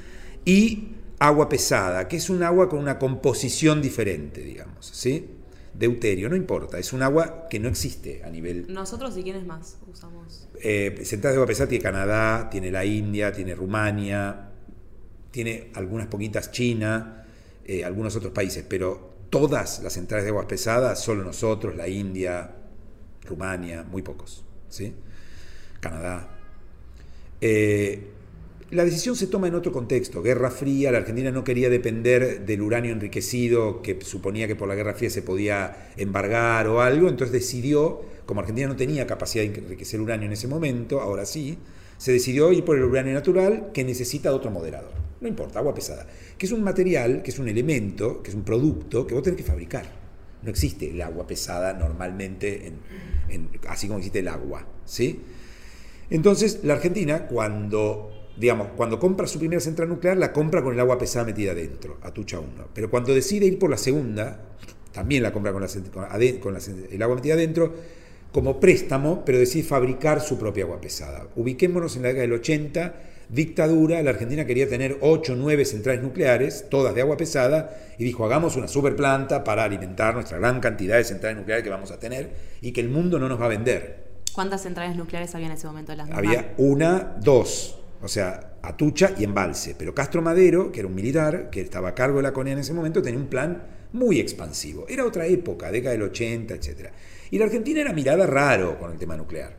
y 0.46 0.90
agua 1.20 1.48
pesada, 1.50 2.08
que 2.08 2.16
es 2.16 2.30
un 2.30 2.42
agua 2.44 2.70
con 2.70 2.80
una 2.80 2.98
composición 2.98 3.82
diferente, 3.82 4.42
digamos, 4.42 4.88
¿sí? 4.88 5.28
Deuterio, 5.74 6.30
no 6.30 6.36
importa, 6.36 6.80
es 6.80 6.92
un 6.94 7.04
agua 7.04 7.48
que 7.50 7.60
no 7.60 7.70
existe 7.70 8.24
a 8.24 8.30
nivel 8.30 8.66
Nosotros 8.74 9.16
y 9.18 9.24
quiénes 9.24 9.46
más 9.46 9.78
usamos. 9.88 10.48
eh, 10.62 11.02
centrales 11.04 11.36
de 11.36 11.42
agua 11.42 11.48
pesada 11.48 11.70
tiene 11.70 11.84
Canadá, 11.84 12.50
tiene 12.50 12.72
la 12.72 12.84
India, 12.84 13.32
tiene 13.32 13.54
Rumania, 13.54 14.49
tiene 15.31 15.70
algunas 15.76 16.08
poquitas 16.08 16.52
China, 16.52 17.26
eh, 17.66 17.84
algunos 17.84 18.16
otros 18.16 18.34
países, 18.34 18.66
pero 18.68 19.14
todas 19.30 19.81
las 19.84 19.94
centrales 19.94 20.26
de 20.26 20.30
aguas 20.30 20.48
pesadas, 20.48 21.02
solo 21.02 21.24
nosotros, 21.24 21.76
la 21.76 21.88
India, 21.88 22.52
Rumania, 23.26 23.84
muy 23.84 24.02
pocos, 24.02 24.44
¿sí? 24.70 24.94
Canadá. 25.80 26.30
Eh, 27.42 28.08
la 28.72 28.86
decisión 28.86 29.15
se 29.15 29.27
toma 29.27 29.48
en 29.48 29.56
otro 29.56 29.72
contexto, 29.72 30.22
Guerra 30.22 30.51
Fría, 30.51 30.92
la 30.92 31.00
Argentina 31.00 31.32
no 31.32 31.44
quería 31.44 31.70
depender 31.70 32.46
del 32.46 32.62
uranio 32.62 32.92
enriquecido 32.92 33.82
que 33.82 34.00
suponía 34.01 34.48
que 34.48 34.56
por 34.56 34.68
la 34.68 34.75
Guerra 34.75 34.94
Fría 34.94 35.10
se 35.10 35.24
podía 35.24 35.92
embargar 35.98 36.68
o 36.68 36.82
algo, 36.82 37.10
entonces 37.10 37.32
decidió, 37.32 38.01
como 38.27 38.42
Argentina 38.42 38.68
no 38.68 38.75
tenía 38.75 39.08
capacidad 39.08 39.44
de 39.44 39.60
enriquecer 39.60 40.00
uranio 40.00 40.27
en 40.27 40.34
ese 40.34 40.48
momento, 40.48 41.01
ahora 41.01 41.25
sí, 41.25 41.58
se 41.98 42.12
decidió 42.12 42.51
ir 42.51 42.63
por 42.63 42.77
el 42.77 42.84
uranio 42.84 43.13
natural 43.13 43.72
que 43.74 43.84
necesita 43.84 44.34
otro 44.34 44.51
moderador. 44.51 45.09
No 45.22 45.28
importa, 45.28 45.60
agua 45.60 45.74
pesada, 45.74 46.08
que 46.38 46.46
es 46.46 46.52
un 46.52 46.64
material, 46.64 47.22
que 47.22 47.32
es 47.32 47.40
un 47.40 47.50
elemento, 47.50 48.24
que 48.24 48.30
es 48.30 48.36
un 48.36 48.44
producto 48.44 49.06
que 49.06 49.14
vos 49.14 49.24
tenés 49.24 49.38
que 49.38 49.44
fabricar. 49.44 49.86
No 50.42 50.50
existe 50.50 50.90
el 50.90 51.02
agua 51.02 51.28
pesada 51.28 51.74
normalmente, 51.74 52.72
en, 53.30 53.50
así 53.68 53.88
como 53.88 54.00
existe 54.00 54.20
el 54.20 54.30
agua, 54.30 54.66
¿sí? 54.86 55.20
Entonces, 56.10 56.62
la 56.64 56.74
Argentina, 56.76 57.28
cuando, 57.28 58.30
digamos, 58.38 58.70
cuando 58.78 58.98
compra 58.98 59.28
su 59.28 59.40
primera 59.40 59.60
central 59.60 59.90
nuclear, 59.90 60.18
la 60.18 60.32
compra 60.32 60.64
con 60.64 60.74
el 60.74 60.80
agua 60.80 60.98
pesada 60.98 61.26
metida 61.26 61.52
adentro, 61.52 61.98
Atucha 62.02 62.40
1. 62.40 62.70
Pero 62.74 62.90
cuando 62.90 63.14
decide 63.14 63.46
ir 63.46 63.60
por 63.60 63.70
la 63.70 63.78
segunda, 63.78 64.42
también 64.94 65.22
la 65.22 65.34
compra 65.34 65.52
con, 65.52 65.62
la, 65.62 65.68
con, 65.68 66.40
con 66.40 66.54
la, 66.54 66.60
el 66.90 67.04
agua 67.04 67.16
metida 67.18 67.34
adentro, 67.34 67.74
como 68.32 68.60
préstamo, 68.60 69.26
pero 69.26 69.38
decide 69.38 69.64
fabricar 69.64 70.22
su 70.22 70.38
propia 70.40 70.64
agua 70.64 70.80
pesada. 70.80 71.28
Ubiquémonos 71.36 71.96
en 71.98 72.04
la 72.04 72.08
década 72.10 72.22
del 72.22 72.34
80, 72.34 73.09
dictadura, 73.29 74.01
la 74.01 74.09
Argentina 74.09 74.45
quería 74.45 74.67
tener 74.67 74.98
8 75.01 75.33
o 75.33 75.36
9 75.36 75.65
centrales 75.65 76.01
nucleares, 76.01 76.65
todas 76.69 76.93
de 76.95 77.01
agua 77.01 77.17
pesada, 77.17 77.77
y 77.98 78.03
dijo, 78.03 78.25
hagamos 78.25 78.55
una 78.55 78.67
superplanta 78.67 79.43
para 79.43 79.63
alimentar 79.63 80.13
nuestra 80.15 80.39
gran 80.39 80.59
cantidad 80.59 80.98
de 80.98 81.03
centrales 81.03 81.38
nucleares 81.38 81.63
que 81.63 81.69
vamos 81.69 81.91
a 81.91 82.00
tener 82.00 82.31
y 82.62 82.71
que 82.71 82.81
el 82.81 82.89
mundo 82.89 83.19
no 83.19 83.29
nos 83.29 83.39
va 83.39 83.45
a 83.45 83.50
vender. 83.50 84.09
¿Cuántas 84.33 84.63
centrales 84.63 84.95
nucleares 84.95 85.33
había 85.36 85.48
en 85.48 85.53
ese 85.53 85.67
momento? 85.67 85.95
Las 85.95 86.09
había 86.12 86.53
una, 86.57 87.15
dos, 87.19 87.79
o 88.01 88.07
sea, 88.07 88.53
Atucha 88.62 89.13
y 89.17 89.24
Embalse. 89.24 89.75
Pero 89.77 89.93
Castro 89.93 90.21
Madero, 90.21 90.71
que 90.71 90.79
era 90.79 90.88
un 90.88 90.95
militar, 90.95 91.50
que 91.50 91.62
estaba 91.62 91.89
a 91.89 91.95
cargo 91.95 92.17
de 92.17 92.24
la 92.24 92.33
CONEA 92.33 92.53
en 92.53 92.59
ese 92.59 92.74
momento, 92.74 93.01
tenía 93.01 93.19
un 93.19 93.27
plan 93.27 93.63
muy 93.93 94.19
expansivo. 94.19 94.86
Era 94.88 95.05
otra 95.05 95.25
época, 95.25 95.71
década 95.71 95.93
del 95.93 96.03
80, 96.03 96.53
etc. 96.53 96.89
Y 97.31 97.38
la 97.38 97.45
Argentina 97.45 97.81
era 97.81 97.93
mirada 97.93 98.25
raro 98.25 98.77
con 98.79 98.91
el 98.91 98.98
tema 98.98 99.17
nuclear. 99.17 99.57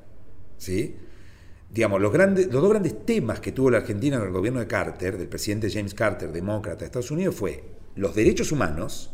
¿Sí? 0.57 0.97
Digamos, 1.73 2.01
los, 2.01 2.13
grandes, 2.13 2.47
los 2.47 2.61
dos 2.61 2.71
grandes 2.71 3.07
temas 3.07 3.41
que 3.41 3.53
tuvo 3.53 3.71
la 3.71 3.79
Argentina 3.79 4.17
en 4.17 4.23
el 4.23 4.31
gobierno 4.31 4.61
de 4.61 4.67
Carter, 4.67 5.17
del 5.17 5.29
presidente 5.29 5.71
James 5.71 5.95
Carter, 5.95 6.33
demócrata 6.33 6.81
de 6.81 6.87
Estados 6.87 7.11
Unidos, 7.11 7.35
fue 7.35 7.63
los 7.95 8.15
derechos 8.15 8.51
humanos, 8.51 9.13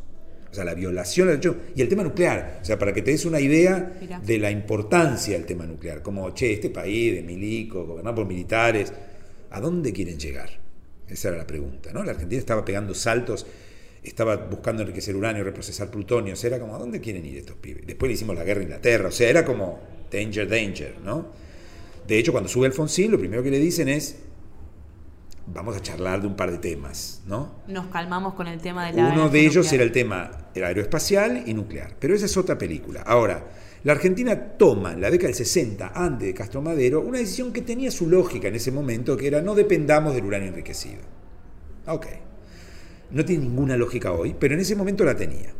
o 0.50 0.54
sea, 0.54 0.64
la 0.64 0.74
violación 0.74 1.28
del 1.28 1.40
derecho, 1.40 1.60
y 1.74 1.82
el 1.82 1.88
tema 1.88 2.02
nuclear. 2.02 2.60
O 2.62 2.64
sea, 2.64 2.78
para 2.78 2.94
que 2.94 3.02
te 3.02 3.10
des 3.10 3.26
una 3.26 3.40
idea 3.40 3.98
Mirá. 4.00 4.20
de 4.20 4.38
la 4.38 4.50
importancia 4.50 5.34
del 5.34 5.44
tema 5.44 5.66
nuclear. 5.66 6.02
Como, 6.02 6.30
che, 6.30 6.54
este 6.54 6.70
país 6.70 7.14
de 7.14 7.22
milico, 7.22 7.84
gobernado 7.84 8.16
por 8.16 8.26
militares, 8.26 8.92
¿A 9.50 9.60
dónde 9.60 9.92
quieren 9.92 10.18
llegar? 10.18 10.50
Esa 11.08 11.28
era 11.28 11.38
la 11.38 11.46
pregunta, 11.46 11.92
¿no? 11.92 12.02
La 12.02 12.12
Argentina 12.12 12.38
estaba 12.38 12.64
pegando 12.64 12.94
saltos, 12.94 13.46
estaba 14.02 14.36
buscando 14.36 14.82
enriquecer 14.82 15.14
uranio, 15.14 15.44
reprocesar 15.44 15.90
plutonio, 15.90 16.34
o 16.34 16.36
sea, 16.36 16.48
era 16.48 16.60
como, 16.60 16.74
¿a 16.74 16.78
dónde 16.78 17.00
quieren 17.00 17.24
ir 17.24 17.38
estos 17.38 17.56
pibes? 17.56 17.86
Después 17.86 18.08
le 18.08 18.14
hicimos 18.14 18.36
la 18.36 18.44
guerra 18.44 18.60
a 18.60 18.64
Inglaterra, 18.64 19.08
o 19.08 19.12
sea, 19.12 19.30
era 19.30 19.44
como 19.44 19.80
danger, 20.10 20.48
danger, 20.48 20.96
¿no? 21.02 21.32
De 22.06 22.18
hecho, 22.18 22.32
cuando 22.32 22.48
sube 22.48 22.66
Alfonsín, 22.66 23.10
lo 23.10 23.18
primero 23.18 23.42
que 23.42 23.50
le 23.50 23.58
dicen 23.58 23.88
es, 23.88 24.16
vamos 25.46 25.76
a 25.76 25.80
charlar 25.80 26.20
de 26.20 26.26
un 26.26 26.36
par 26.36 26.50
de 26.50 26.58
temas, 26.58 27.22
¿no? 27.26 27.52
Nos 27.68 27.86
calmamos 27.88 28.34
con 28.34 28.46
el 28.46 28.60
tema 28.60 28.86
de 28.86 28.92
la 28.92 29.08
Uno 29.12 29.28
de 29.28 29.40
ellos 29.40 29.56
nuclear. 29.56 29.74
era 29.74 29.84
el 29.84 29.92
tema 29.92 30.30
el 30.54 30.64
aeroespacial 30.64 31.44
y 31.46 31.54
nuclear, 31.54 31.96
pero 31.98 32.14
esa 32.14 32.26
es 32.26 32.36
otra 32.36 32.56
película. 32.56 33.02
Ahora, 33.02 33.46
la 33.84 33.92
Argentina 33.92 34.56
toma 34.56 34.92
en 34.92 35.00
la 35.00 35.10
década 35.10 35.28
del 35.28 35.36
60, 35.36 35.92
antes 35.94 36.28
de 36.28 36.34
Castro 36.34 36.62
Madero, 36.62 37.00
una 37.00 37.18
decisión 37.18 37.52
que 37.52 37.62
tenía 37.62 37.90
su 37.90 38.08
lógica 38.08 38.48
en 38.48 38.54
ese 38.54 38.72
momento, 38.72 39.16
que 39.16 39.26
era 39.26 39.42
no 39.42 39.54
dependamos 39.54 40.14
del 40.14 40.24
uranio 40.24 40.48
enriquecido. 40.48 41.02
Ok. 41.86 42.06
No 43.10 43.24
tiene 43.24 43.44
ninguna 43.44 43.76
lógica 43.76 44.12
hoy, 44.12 44.34
pero 44.38 44.54
en 44.54 44.60
ese 44.60 44.74
momento 44.74 45.04
la 45.04 45.14
tenía. 45.14 45.52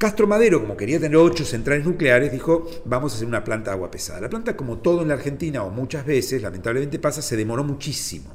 Castro 0.00 0.26
Madero, 0.26 0.62
como 0.62 0.78
quería 0.78 0.98
tener 0.98 1.18
ocho 1.18 1.44
centrales 1.44 1.84
nucleares, 1.84 2.32
dijo, 2.32 2.66
vamos 2.86 3.12
a 3.12 3.16
hacer 3.16 3.28
una 3.28 3.44
planta 3.44 3.70
de 3.70 3.74
agua 3.74 3.90
pesada. 3.90 4.22
La 4.22 4.30
planta, 4.30 4.56
como 4.56 4.78
todo 4.78 5.02
en 5.02 5.08
la 5.08 5.14
Argentina, 5.14 5.62
o 5.62 5.68
muchas 5.68 6.06
veces, 6.06 6.40
lamentablemente 6.40 6.98
pasa, 6.98 7.20
se 7.20 7.36
demoró 7.36 7.64
muchísimo. 7.64 8.34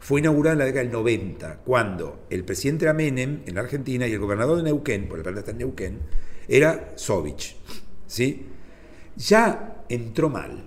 Fue 0.00 0.20
inaugurada 0.20 0.54
en 0.54 0.58
la 0.60 0.64
década 0.64 0.84
del 0.84 0.92
90, 0.92 1.58
cuando 1.66 2.24
el 2.30 2.46
presidente 2.46 2.86
era 2.86 2.98
en 2.98 3.42
la 3.54 3.60
Argentina 3.60 4.06
y 4.06 4.12
el 4.12 4.20
gobernador 4.20 4.56
de 4.56 4.62
Neuquén, 4.62 5.06
porque 5.06 5.18
la 5.18 5.24
planta 5.24 5.40
está 5.40 5.50
en 5.50 5.58
Neuquén, 5.58 5.98
era 6.48 6.94
Sovich. 6.96 7.58
¿sí? 8.06 8.46
Ya 9.14 9.84
entró 9.90 10.30
mal, 10.30 10.64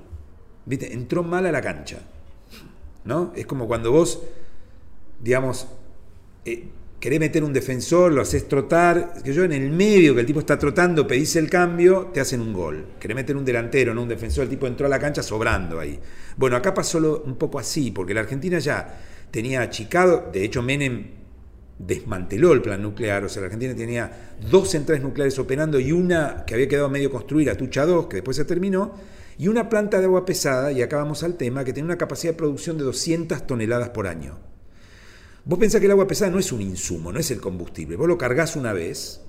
¿viste? 0.68 0.94
Entró 0.94 1.24
mal 1.24 1.48
a 1.48 1.52
la 1.52 1.62
cancha. 1.62 2.02
¿no? 3.04 3.34
Es 3.36 3.48
como 3.48 3.68
cuando 3.68 3.92
vos, 3.92 4.22
digamos, 5.20 5.68
eh, 6.46 6.68
querés 7.06 7.20
meter 7.20 7.44
un 7.44 7.54
defensor, 7.54 8.12
lo 8.12 8.24
haces 8.24 8.48
trotar, 8.48 9.22
que 9.24 9.32
yo 9.32 9.44
en 9.44 9.54
el 9.54 9.70
medio 9.70 10.16
que 10.16 10.22
el 10.22 10.26
tipo 10.26 10.40
está 10.40 10.58
trotando, 10.58 11.06
pedís 11.06 11.36
el 11.36 11.52
cambio, 11.52 12.10
te 12.12 12.20
hacen 12.20 12.42
un 12.42 12.52
gol. 12.52 12.84
Querés 13.00 13.14
meter 13.14 13.38
un 13.38 13.46
delantero, 13.46 13.94
no 13.94 14.02
un 14.02 14.10
defensor, 14.10 14.46
el 14.46 14.50
tipo 14.50 14.66
entró 14.66 14.88
a 14.88 14.90
la 14.90 14.98
cancha 14.98 15.22
sobrando 15.22 15.80
ahí. 15.80 16.00
Bueno, 16.36 16.56
acá 16.56 16.74
pasó 16.74 17.00
lo- 17.00 17.22
un 17.22 17.36
poco 17.36 17.60
así, 17.60 17.92
porque 17.92 18.16
la 18.16 18.22
Argentina 18.22 18.58
ya 18.58 19.02
tenía 19.30 19.62
achicado, 19.62 20.32
de 20.34 20.46
hecho 20.46 20.64
Menem 20.64 21.12
desmanteló 21.78 22.54
el 22.54 22.64
plan 22.64 22.82
nuclear, 22.82 23.24
o 23.24 23.30
sea, 23.30 23.42
la 23.42 23.46
Argentina 23.46 23.76
tenía 23.76 24.34
dos 24.50 24.72
centrales 24.72 25.04
nucleares 25.04 25.38
operando 25.38 25.80
y 25.80 25.92
una 25.92 26.44
que 26.48 26.56
había 26.56 26.68
quedado 26.68 26.90
medio 26.90 27.12
construida, 27.12 27.56
Tucha 27.56 27.86
2, 27.86 28.08
que 28.08 28.16
después 28.16 28.36
se 28.36 28.46
terminó, 28.46 28.96
y 29.38 29.48
una 29.48 29.70
planta 29.70 30.00
de 30.00 30.06
agua 30.06 30.26
pesada, 30.26 30.72
y 30.72 30.82
acá 30.82 30.98
vamos 30.98 31.22
al 31.22 31.36
tema, 31.38 31.64
que 31.64 31.72
tenía 31.72 31.86
una 31.86 32.00
capacidad 32.00 32.34
de 32.34 32.38
producción 32.38 32.80
de 32.80 32.84
200 32.84 33.46
toneladas 33.46 33.90
por 33.90 34.08
año. 34.08 34.55
Vos 35.46 35.60
pensás 35.60 35.80
que 35.80 35.86
el 35.86 35.92
agua 35.92 36.08
pesada 36.08 36.32
no 36.32 36.40
es 36.40 36.52
un 36.52 36.62
insumo, 36.62 37.12
no 37.12 37.20
es 37.20 37.30
el 37.30 37.40
combustible. 37.40 37.96
Vos 37.98 38.08
lo 38.08 38.18
cargas 38.18 38.56
una 38.56 38.74
vez 38.74 39.22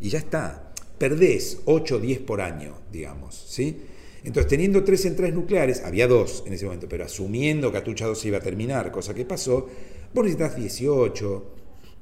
y 0.00 0.10
ya 0.10 0.18
está. 0.18 0.72
Perdés 0.96 1.58
8 1.64 1.96
o 1.96 1.98
10 1.98 2.20
por 2.20 2.40
año, 2.40 2.78
digamos. 2.92 3.44
¿sí? 3.48 3.76
Entonces, 4.22 4.48
teniendo 4.48 4.84
tres 4.84 5.02
centrales 5.02 5.34
nucleares, 5.34 5.82
había 5.84 6.06
dos 6.06 6.44
en 6.46 6.52
ese 6.52 6.64
momento, 6.64 6.88
pero 6.88 7.04
asumiendo 7.04 7.72
que 7.72 7.78
Atucha 7.78 8.06
2 8.06 8.18
se 8.18 8.28
iba 8.28 8.38
a 8.38 8.40
terminar, 8.40 8.92
cosa 8.92 9.12
que 9.12 9.24
pasó, 9.24 9.68
vos 10.14 10.24
necesitas 10.24 10.56
18, 10.56 11.44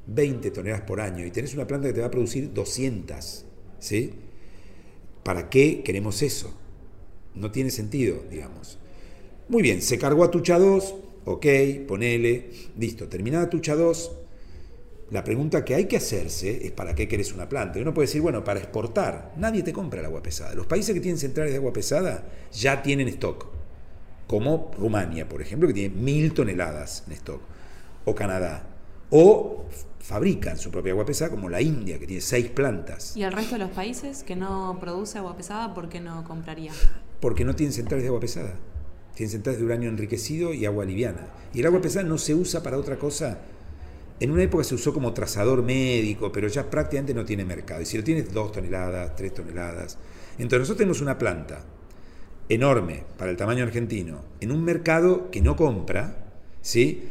20 0.08 0.50
toneladas 0.50 0.84
por 0.84 1.00
año 1.00 1.24
y 1.24 1.30
tenés 1.30 1.54
una 1.54 1.66
planta 1.66 1.88
que 1.88 1.94
te 1.94 2.00
va 2.00 2.08
a 2.08 2.10
producir 2.10 2.52
200. 2.52 3.44
¿sí? 3.78 4.12
¿Para 5.22 5.48
qué 5.48 5.82
queremos 5.82 6.20
eso? 6.22 6.54
No 7.34 7.50
tiene 7.50 7.70
sentido, 7.70 8.22
digamos. 8.30 8.78
Muy 9.48 9.62
bien, 9.62 9.82
se 9.82 9.98
cargó 9.98 10.24
a 10.24 10.30
Tucha 10.30 10.58
2, 10.58 10.94
ok, 11.24 11.46
ponele, 11.86 12.50
listo, 12.78 13.08
terminada 13.08 13.48
Tucha 13.50 13.74
2. 13.74 14.12
La 15.10 15.22
pregunta 15.22 15.64
que 15.64 15.74
hay 15.74 15.86
que 15.86 15.98
hacerse 15.98 16.66
es 16.66 16.72
para 16.72 16.94
qué 16.94 17.06
querés 17.06 17.32
una 17.32 17.48
planta. 17.48 17.78
Y 17.78 17.82
uno 17.82 17.92
puede 17.92 18.06
decir, 18.06 18.22
bueno, 18.22 18.42
para 18.42 18.60
exportar. 18.60 19.32
Nadie 19.36 19.62
te 19.62 19.72
compra 19.72 20.00
el 20.00 20.06
agua 20.06 20.22
pesada. 20.22 20.54
Los 20.54 20.66
países 20.66 20.94
que 20.94 21.00
tienen 21.00 21.18
centrales 21.18 21.52
de 21.52 21.58
agua 21.58 21.72
pesada 21.72 22.26
ya 22.52 22.82
tienen 22.82 23.08
stock. 23.08 23.46
Como 24.26 24.72
Rumania, 24.78 25.28
por 25.28 25.42
ejemplo, 25.42 25.68
que 25.68 25.74
tiene 25.74 25.94
mil 25.94 26.32
toneladas 26.32 27.04
en 27.06 27.12
stock. 27.12 27.40
O 28.06 28.14
Canadá. 28.14 28.66
O 29.10 29.66
fabrican 30.00 30.58
su 30.58 30.70
propia 30.70 30.92
agua 30.92 31.04
pesada, 31.04 31.30
como 31.30 31.48
la 31.48 31.60
India, 31.60 31.98
que 31.98 32.06
tiene 32.06 32.22
seis 32.22 32.48
plantas. 32.48 33.16
¿Y 33.16 33.22
el 33.22 33.32
resto 33.32 33.54
de 33.54 33.60
los 33.60 33.70
países 33.70 34.24
que 34.24 34.36
no 34.36 34.78
produce 34.80 35.18
agua 35.18 35.36
pesada, 35.36 35.74
por 35.74 35.88
qué 35.88 36.00
no 36.00 36.24
compraría? 36.24 36.72
porque 37.24 37.42
no 37.42 37.56
tienen 37.56 37.72
centrales 37.72 38.02
de 38.02 38.08
agua 38.08 38.20
pesada. 38.20 38.54
Tienen 39.14 39.30
centrales 39.30 39.60
de 39.60 39.66
uranio 39.66 39.88
enriquecido 39.88 40.52
y 40.52 40.66
agua 40.66 40.84
liviana. 40.84 41.28
Y 41.52 41.60
el 41.60 41.66
agua 41.66 41.80
pesada 41.80 42.04
no 42.06 42.18
se 42.18 42.34
usa 42.34 42.62
para 42.62 42.78
otra 42.78 42.96
cosa. 42.98 43.38
En 44.20 44.30
una 44.30 44.42
época 44.42 44.64
se 44.64 44.74
usó 44.74 44.92
como 44.92 45.12
trazador 45.12 45.62
médico, 45.62 46.32
pero 46.32 46.48
ya 46.48 46.68
prácticamente 46.68 47.14
no 47.14 47.24
tiene 47.24 47.44
mercado. 47.44 47.82
Y 47.82 47.86
si 47.86 47.96
lo 47.96 48.04
tienes 48.04 48.32
dos 48.32 48.52
toneladas, 48.52 49.14
tres 49.16 49.34
toneladas. 49.34 49.98
Entonces 50.32 50.60
nosotros 50.60 50.78
tenemos 50.78 51.00
una 51.00 51.18
planta 51.18 51.64
enorme 52.48 53.04
para 53.16 53.30
el 53.30 53.36
tamaño 53.36 53.64
argentino, 53.64 54.20
en 54.40 54.52
un 54.52 54.64
mercado 54.64 55.30
que 55.30 55.40
no 55.40 55.56
compra, 55.56 56.26
¿sí? 56.60 57.08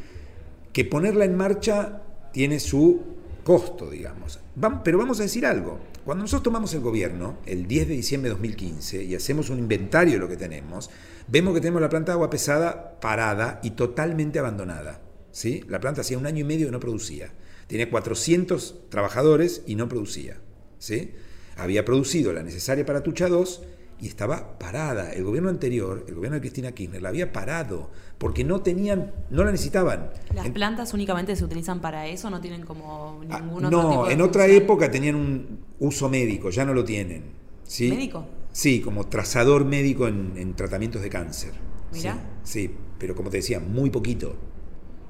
que 0.73 0.85
ponerla 0.85 1.25
en 1.25 1.35
marcha 1.35 2.01
tiene 2.31 2.59
su 2.59 3.01
costo, 3.43 3.89
digamos. 3.89 4.39
Pero 4.83 4.97
vamos 4.97 5.19
a 5.19 5.23
decir 5.23 5.45
algo. 5.45 5.79
Cuando 6.05 6.23
nosotros 6.23 6.43
tomamos 6.43 6.73
el 6.73 6.81
gobierno, 6.81 7.37
el 7.45 7.67
10 7.67 7.87
de 7.87 7.93
diciembre 7.95 8.29
de 8.29 8.35
2015, 8.35 9.03
y 9.03 9.15
hacemos 9.15 9.49
un 9.49 9.59
inventario 9.59 10.13
de 10.13 10.19
lo 10.19 10.27
que 10.27 10.37
tenemos, 10.37 10.89
vemos 11.27 11.53
que 11.53 11.61
tenemos 11.61 11.81
la 11.81 11.89
planta 11.89 12.11
de 12.11 12.15
agua 12.15 12.29
pesada 12.29 12.99
parada 12.99 13.59
y 13.63 13.71
totalmente 13.71 14.39
abandonada. 14.39 15.01
¿sí? 15.31 15.63
La 15.67 15.79
planta 15.79 16.01
hacía 16.01 16.17
un 16.17 16.25
año 16.25 16.41
y 16.41 16.43
medio 16.43 16.67
que 16.67 16.71
no 16.71 16.79
producía. 16.79 17.31
Tenía 17.67 17.89
400 17.89 18.89
trabajadores 18.89 19.63
y 19.65 19.75
no 19.75 19.87
producía. 19.87 20.37
¿sí? 20.79 21.11
Había 21.55 21.85
producido 21.85 22.33
la 22.33 22.43
necesaria 22.43 22.85
para 22.85 23.03
Tucha 23.03 23.27
2 23.29 23.61
y 24.03 24.07
estaba 24.07 24.59
parada. 24.59 25.13
El 25.13 25.23
gobierno 25.23 25.49
anterior, 25.49 26.03
el 26.09 26.15
gobierno 26.15 26.35
de 26.35 26.41
Cristina 26.41 26.73
Kirchner, 26.73 27.01
la 27.01 27.07
había 27.09 27.31
parado 27.31 27.89
porque 28.17 28.43
no 28.43 28.61
tenían, 28.61 29.13
no 29.29 29.45
la 29.45 29.51
necesitaban. 29.51 30.11
¿Las 30.33 30.45
En- 30.45 30.53
plantas 30.53 30.93
únicamente 30.93 31.35
se 31.37 31.45
utilizan 31.45 31.79
para 31.79 32.05
eso? 32.07 32.29
¿No 32.29 32.41
tienen 32.41 32.63
como 32.65 33.21
Ah, 33.29 33.39
ningún 33.39 33.63
otro 33.65 33.81
no, 33.81 33.89
tipo 33.89 34.07
de 34.07 34.13
en 34.13 34.21
otra 34.21 34.45
época 34.47 34.91
tenían 34.91 35.15
un 35.15 35.59
uso 35.79 36.09
médico, 36.09 36.49
ya 36.49 36.65
no 36.65 36.73
lo 36.73 36.83
tienen. 36.83 37.23
¿sí? 37.63 37.89
¿Médico? 37.89 38.27
Sí, 38.51 38.81
como 38.81 39.07
trazador 39.07 39.63
médico 39.63 40.07
en, 40.09 40.33
en 40.35 40.53
tratamientos 40.53 41.01
de 41.01 41.09
cáncer. 41.09 41.53
Mirá. 41.93 42.19
Sí, 42.43 42.67
sí, 42.67 42.75
pero 42.99 43.15
como 43.15 43.29
te 43.29 43.37
decía, 43.37 43.61
muy 43.61 43.89
poquito, 43.89 44.35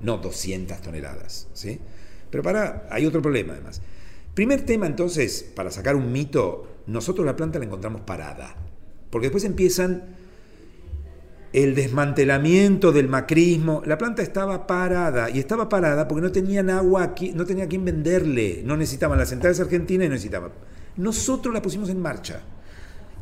no 0.02 0.18
200 0.20 0.80
toneladas. 0.82 1.48
¿sí? 1.54 1.80
Pero 2.30 2.44
para, 2.44 2.88
hay 2.92 3.08
otro 3.08 3.24
problema 3.24 3.54
además. 3.54 3.82
Primer 4.36 4.66
tema 4.66 4.86
entonces, 4.88 5.44
para 5.56 5.72
sacar 5.72 5.96
un 5.96 6.12
mito, 6.12 6.68
nosotros 6.88 7.26
la 7.26 7.36
planta 7.36 7.60
la 7.60 7.66
encontramos 7.66 8.02
parada, 8.02 8.56
porque 9.14 9.28
después 9.28 9.44
empiezan 9.44 10.06
el 11.54 11.76
desmantelamiento 11.76 12.92
del 12.92 13.08
macrismo. 13.08 13.84
La 13.86 14.00
planta 14.00 14.24
estaba 14.24 14.66
parada 14.66 15.30
y 15.30 15.38
estaba 15.38 15.70
parada 15.70 16.08
porque 16.08 16.24
no 16.24 16.32
tenían 16.32 16.72
agua 16.72 17.04
aquí, 17.04 17.32
no 17.32 17.46
tenía 17.46 17.66
a 17.66 17.68
quién 17.68 17.86
venderle, 17.86 18.64
no 18.66 18.76
necesitaban 18.76 19.20
las 19.20 19.30
centrales 19.30 19.60
argentinas 19.60 20.06
y 20.06 20.10
no 20.10 20.16
necesitaban. 20.16 20.52
Nosotros 20.98 21.54
la 21.54 21.62
pusimos 21.62 21.90
en 21.90 22.02
marcha. 22.02 22.42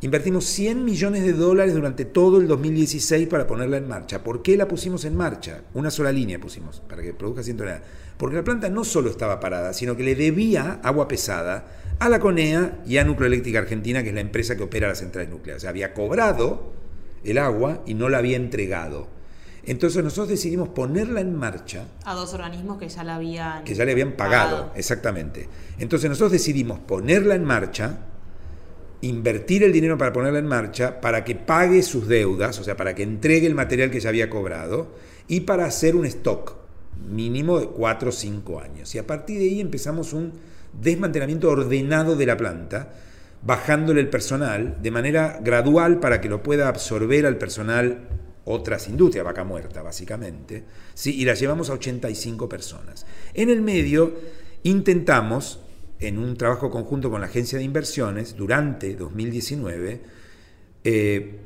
Invertimos 0.03 0.45
100 0.45 0.83
millones 0.83 1.21
de 1.21 1.33
dólares 1.33 1.75
durante 1.75 2.05
todo 2.05 2.39
el 2.39 2.47
2016 2.47 3.27
para 3.27 3.45
ponerla 3.45 3.77
en 3.77 3.87
marcha. 3.87 4.23
¿Por 4.23 4.41
qué 4.41 4.57
la 4.57 4.67
pusimos 4.67 5.05
en 5.05 5.15
marcha? 5.15 5.61
Una 5.75 5.91
sola 5.91 6.11
línea 6.11 6.39
pusimos 6.39 6.81
para 6.89 7.03
que 7.03 7.13
produzca 7.13 7.43
100 7.43 7.57
toneladas. 7.57 7.83
Porque 8.17 8.35
la 8.35 8.43
planta 8.43 8.67
no 8.69 8.83
solo 8.83 9.11
estaba 9.11 9.39
parada, 9.39 9.73
sino 9.73 9.95
que 9.95 10.01
le 10.01 10.15
debía 10.15 10.79
agua 10.83 11.07
pesada 11.07 11.67
a 11.99 12.09
la 12.09 12.19
CONEA 12.19 12.79
y 12.83 12.97
a 12.97 13.03
Nucleoeléctrica 13.03 13.59
Argentina, 13.59 14.01
que 14.01 14.09
es 14.09 14.15
la 14.15 14.21
empresa 14.21 14.57
que 14.57 14.63
opera 14.63 14.87
las 14.87 14.97
centrales 14.97 15.29
nucleares. 15.29 15.61
O 15.61 15.63
sea, 15.63 15.69
había 15.69 15.93
cobrado 15.93 16.73
el 17.23 17.37
agua 17.37 17.83
y 17.85 17.93
no 17.93 18.09
la 18.09 18.17
había 18.17 18.37
entregado. 18.37 19.07
Entonces 19.65 20.03
nosotros 20.03 20.29
decidimos 20.29 20.69
ponerla 20.69 21.21
en 21.21 21.35
marcha 21.35 21.85
A 22.05 22.15
dos 22.15 22.33
organismos 22.33 22.79
que 22.79 22.89
ya 22.89 23.03
la 23.03 23.17
habían... 23.17 23.63
que 23.63 23.75
ya 23.75 23.85
le 23.85 23.91
habían 23.91 24.13
pagado, 24.13 24.71
exactamente. 24.75 25.47
Entonces 25.77 26.09
nosotros 26.09 26.31
decidimos 26.31 26.79
ponerla 26.79 27.35
en 27.35 27.43
marcha, 27.43 27.99
invertir 29.01 29.63
el 29.63 29.73
dinero 29.73 29.97
para 29.97 30.13
ponerla 30.13 30.39
en 30.39 30.47
marcha, 30.47 31.01
para 31.01 31.23
que 31.23 31.35
pague 31.35 31.81
sus 31.83 32.07
deudas, 32.07 32.59
o 32.59 32.63
sea, 32.63 32.77
para 32.77 32.95
que 32.95 33.03
entregue 33.03 33.47
el 33.47 33.55
material 33.55 33.91
que 33.91 33.99
ya 33.99 34.09
había 34.09 34.29
cobrado, 34.29 34.87
y 35.27 35.41
para 35.41 35.65
hacer 35.65 35.95
un 35.95 36.05
stock 36.05 36.55
mínimo 37.09 37.59
de 37.59 37.67
4 37.67 38.09
o 38.09 38.11
5 38.11 38.59
años. 38.59 38.93
Y 38.95 38.99
a 38.99 39.07
partir 39.07 39.39
de 39.39 39.45
ahí 39.45 39.59
empezamos 39.59 40.13
un 40.13 40.33
desmantelamiento 40.79 41.49
ordenado 41.49 42.15
de 42.15 42.25
la 42.25 42.37
planta, 42.37 42.93
bajándole 43.43 44.01
el 44.01 44.09
personal 44.09 44.77
de 44.81 44.91
manera 44.91 45.39
gradual 45.41 45.99
para 45.99 46.21
que 46.21 46.29
lo 46.29 46.43
pueda 46.43 46.67
absorber 46.67 47.25
al 47.25 47.37
personal 47.37 48.07
otras 48.45 48.87
industrias, 48.87 49.25
vaca 49.25 49.43
muerta 49.43 49.81
básicamente, 49.81 50.63
¿sí? 50.93 51.19
y 51.19 51.25
la 51.25 51.33
llevamos 51.33 51.69
a 51.69 51.73
85 51.73 52.49
personas. 52.49 53.05
En 53.33 53.49
el 53.49 53.61
medio 53.61 54.13
intentamos, 54.63 55.59
en 56.01 56.17
un 56.17 56.35
trabajo 56.35 56.69
conjunto 56.69 57.09
con 57.09 57.21
la 57.21 57.27
agencia 57.27 57.57
de 57.57 57.63
inversiones, 57.63 58.35
durante 58.35 58.95
2019, 58.95 60.01
eh, 60.83 61.39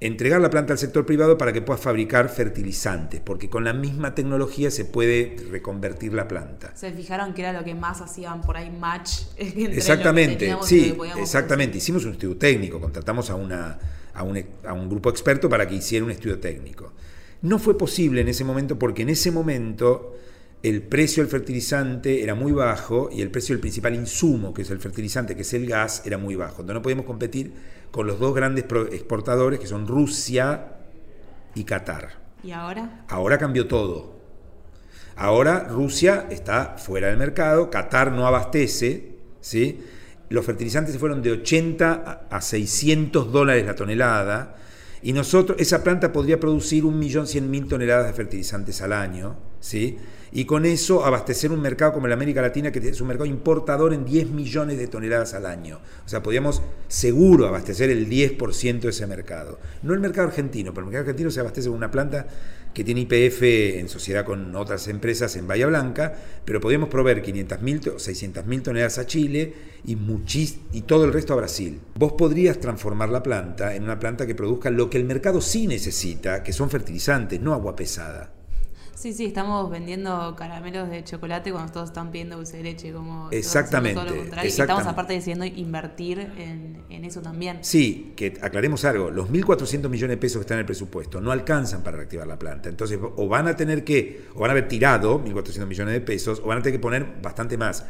entregar 0.00 0.40
la 0.40 0.50
planta 0.50 0.72
al 0.72 0.78
sector 0.78 1.06
privado 1.06 1.38
para 1.38 1.52
que 1.52 1.62
pueda 1.62 1.78
fabricar 1.78 2.28
fertilizantes, 2.28 3.20
porque 3.20 3.48
con 3.48 3.64
la 3.64 3.72
misma 3.72 4.14
tecnología 4.14 4.70
se 4.70 4.84
puede 4.84 5.36
reconvertir 5.50 6.12
la 6.12 6.28
planta. 6.28 6.72
Se 6.76 6.92
fijaron 6.92 7.34
que 7.34 7.42
era 7.42 7.52
lo 7.52 7.64
que 7.64 7.74
más 7.74 8.00
hacían 8.00 8.42
por 8.42 8.56
ahí 8.56 8.70
match. 8.70 9.22
entre 9.36 9.76
Exactamente, 9.76 10.32
lo 10.32 10.60
que 10.60 10.66
teníamos 10.66 10.72
y 10.72 10.88
lo 10.96 11.04
sí, 11.04 11.10
que 11.14 11.22
exactamente. 11.22 11.78
Hicimos 11.78 12.04
un 12.04 12.12
estudio 12.12 12.36
técnico, 12.36 12.80
contratamos 12.80 13.30
a, 13.30 13.36
una, 13.36 13.78
a, 14.12 14.22
un, 14.22 14.44
a 14.66 14.72
un 14.72 14.88
grupo 14.88 15.08
experto 15.08 15.48
para 15.48 15.66
que 15.66 15.76
hiciera 15.76 16.04
un 16.04 16.10
estudio 16.10 16.38
técnico. 16.38 16.92
No 17.42 17.58
fue 17.58 17.78
posible 17.78 18.20
en 18.20 18.28
ese 18.28 18.44
momento 18.44 18.78
porque 18.78 19.02
en 19.02 19.08
ese 19.08 19.30
momento 19.30 20.16
el 20.62 20.82
precio 20.82 21.22
del 21.22 21.30
fertilizante 21.30 22.22
era 22.22 22.34
muy 22.34 22.52
bajo 22.52 23.10
y 23.12 23.20
el 23.20 23.30
precio 23.30 23.54
del 23.54 23.60
principal 23.60 23.94
insumo, 23.94 24.54
que 24.54 24.62
es 24.62 24.70
el 24.70 24.78
fertilizante, 24.78 25.34
que 25.34 25.42
es 25.42 25.52
el 25.54 25.66
gas, 25.66 26.02
era 26.06 26.18
muy 26.18 26.36
bajo. 26.36 26.60
Entonces 26.60 26.74
no 26.74 26.82
podíamos 26.82 27.06
competir 27.06 27.52
con 27.90 28.06
los 28.06 28.20
dos 28.20 28.34
grandes 28.34 28.64
exportadores, 28.92 29.58
que 29.58 29.66
son 29.66 29.86
Rusia 29.86 30.76
y 31.54 31.64
Qatar. 31.64 32.20
¿Y 32.44 32.52
ahora? 32.52 33.04
Ahora 33.08 33.38
cambió 33.38 33.66
todo. 33.66 34.20
Ahora 35.16 35.64
Rusia 35.68 36.26
está 36.30 36.76
fuera 36.78 37.08
del 37.08 37.18
mercado, 37.18 37.68
Qatar 37.68 38.12
no 38.12 38.26
abastece, 38.26 39.16
¿sí? 39.40 39.80
Los 40.30 40.46
fertilizantes 40.46 40.94
se 40.94 40.98
fueron 40.98 41.22
de 41.22 41.32
80 41.32 41.92
a 42.30 42.36
a 42.36 42.40
600 42.40 43.30
dólares 43.30 43.66
la 43.66 43.74
tonelada 43.74 44.56
y 45.02 45.12
nosotros, 45.12 45.58
esa 45.60 45.82
planta 45.82 46.12
podría 46.12 46.38
producir 46.38 46.84
1.100.000 46.84 47.68
toneladas 47.68 48.06
de 48.06 48.12
fertilizantes 48.12 48.80
al 48.80 48.92
año, 48.92 49.36
¿sí? 49.62 49.96
Y 50.34 50.44
con 50.46 50.64
eso 50.66 51.04
abastecer 51.04 51.52
un 51.52 51.60
mercado 51.60 51.92
como 51.92 52.06
el 52.06 52.12
América 52.12 52.40
Latina, 52.42 52.72
que 52.72 52.78
es 52.78 53.00
un 53.02 53.08
mercado 53.08 53.26
importador 53.26 53.92
en 53.92 54.04
10 54.04 54.28
millones 54.30 54.78
de 54.78 54.86
toneladas 54.88 55.34
al 55.34 55.44
año. 55.46 55.78
O 56.04 56.08
sea, 56.08 56.22
podríamos 56.22 56.62
seguro 56.88 57.46
abastecer 57.46 57.90
el 57.90 58.08
10% 58.08 58.80
de 58.80 58.88
ese 58.90 59.06
mercado. 59.06 59.58
No 59.82 59.92
el 59.92 60.00
mercado 60.00 60.28
argentino, 60.28 60.72
pero 60.72 60.86
el 60.86 60.90
mercado 60.92 61.02
argentino 61.02 61.30
se 61.30 61.40
abastece 61.40 61.68
con 61.68 61.76
una 61.76 61.90
planta 61.90 62.26
que 62.72 62.82
tiene 62.82 63.02
IPF 63.02 63.42
en 63.78 63.90
sociedad 63.90 64.24
con 64.24 64.56
otras 64.56 64.88
empresas 64.88 65.36
en 65.36 65.46
Bahía 65.46 65.66
Blanca, 65.66 66.14
pero 66.46 66.58
podríamos 66.62 66.88
proveer 66.88 67.22
500.000 67.22 67.88
o 67.88 67.98
600.000 67.98 68.62
toneladas 68.62 68.96
a 68.96 69.06
Chile 69.06 69.52
y, 69.84 69.96
muchis- 69.96 70.56
y 70.72 70.80
todo 70.80 71.04
el 71.04 71.12
resto 71.12 71.34
a 71.34 71.36
Brasil. 71.36 71.78
Vos 71.98 72.14
podrías 72.14 72.58
transformar 72.58 73.10
la 73.10 73.22
planta 73.22 73.74
en 73.74 73.82
una 73.82 74.00
planta 74.00 74.26
que 74.26 74.34
produzca 74.34 74.70
lo 74.70 74.88
que 74.88 74.96
el 74.96 75.04
mercado 75.04 75.42
sí 75.42 75.66
necesita, 75.66 76.42
que 76.42 76.54
son 76.54 76.70
fertilizantes, 76.70 77.38
no 77.38 77.52
agua 77.52 77.76
pesada. 77.76 78.32
Sí, 79.02 79.12
sí, 79.12 79.24
estamos 79.24 79.68
vendiendo 79.68 80.36
caramelos 80.36 80.88
de 80.88 81.02
chocolate 81.02 81.50
cuando 81.50 81.72
todos 81.72 81.88
están 81.88 82.12
pidiendo 82.12 82.36
dulce 82.36 82.58
de 82.58 82.62
leche. 82.62 82.92
Como 82.92 83.28
Exactamente, 83.32 84.00
todo 84.00 84.10
lo. 84.10 84.14
Y 84.14 84.18
exactamente. 84.20 84.60
estamos 84.60 84.86
aparte 84.86 85.14
decidiendo 85.14 85.44
invertir 85.44 86.20
en, 86.20 86.84
en 86.88 87.04
eso 87.04 87.20
también. 87.20 87.58
Sí, 87.62 88.12
que 88.14 88.38
aclaremos 88.40 88.84
algo, 88.84 89.10
los 89.10 89.28
1.400 89.28 89.88
millones 89.88 90.10
de 90.14 90.16
pesos 90.18 90.36
que 90.36 90.42
están 90.42 90.58
en 90.58 90.60
el 90.60 90.66
presupuesto 90.66 91.20
no 91.20 91.32
alcanzan 91.32 91.82
para 91.82 91.96
reactivar 91.96 92.28
la 92.28 92.38
planta. 92.38 92.68
Entonces, 92.68 92.96
o 93.02 93.26
van 93.26 93.48
a 93.48 93.56
tener 93.56 93.82
que, 93.82 94.26
o 94.36 94.40
van 94.40 94.50
a 94.50 94.52
haber 94.52 94.68
tirado 94.68 95.18
1.400 95.18 95.66
millones 95.66 95.94
de 95.94 96.00
pesos, 96.00 96.38
o 96.38 96.46
van 96.46 96.58
a 96.58 96.62
tener 96.62 96.78
que 96.78 96.82
poner 96.82 97.04
bastante 97.20 97.58
más. 97.58 97.84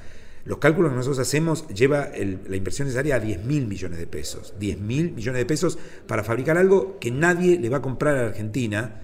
Los 0.47 0.57
cálculos 0.57 0.93
que 0.93 0.97
nosotros 0.97 1.19
hacemos 1.19 1.69
lleva 1.69 2.05
el- 2.05 2.41
la 2.49 2.57
inversión 2.57 2.87
necesaria 2.89 3.17
a 3.17 3.21
10.000 3.21 3.67
millones 3.69 3.99
de 3.99 4.07
pesos. 4.07 4.55
10.000 4.59 5.13
millones 5.13 5.41
de 5.41 5.45
pesos 5.45 5.79
para 6.07 6.25
fabricar 6.25 6.57
algo 6.57 6.99
que 6.99 7.11
nadie 7.11 7.59
le 7.59 7.69
va 7.69 7.77
a 7.77 7.83
comprar 7.83 8.17
a 8.17 8.23
la 8.23 8.29
Argentina 8.29 9.03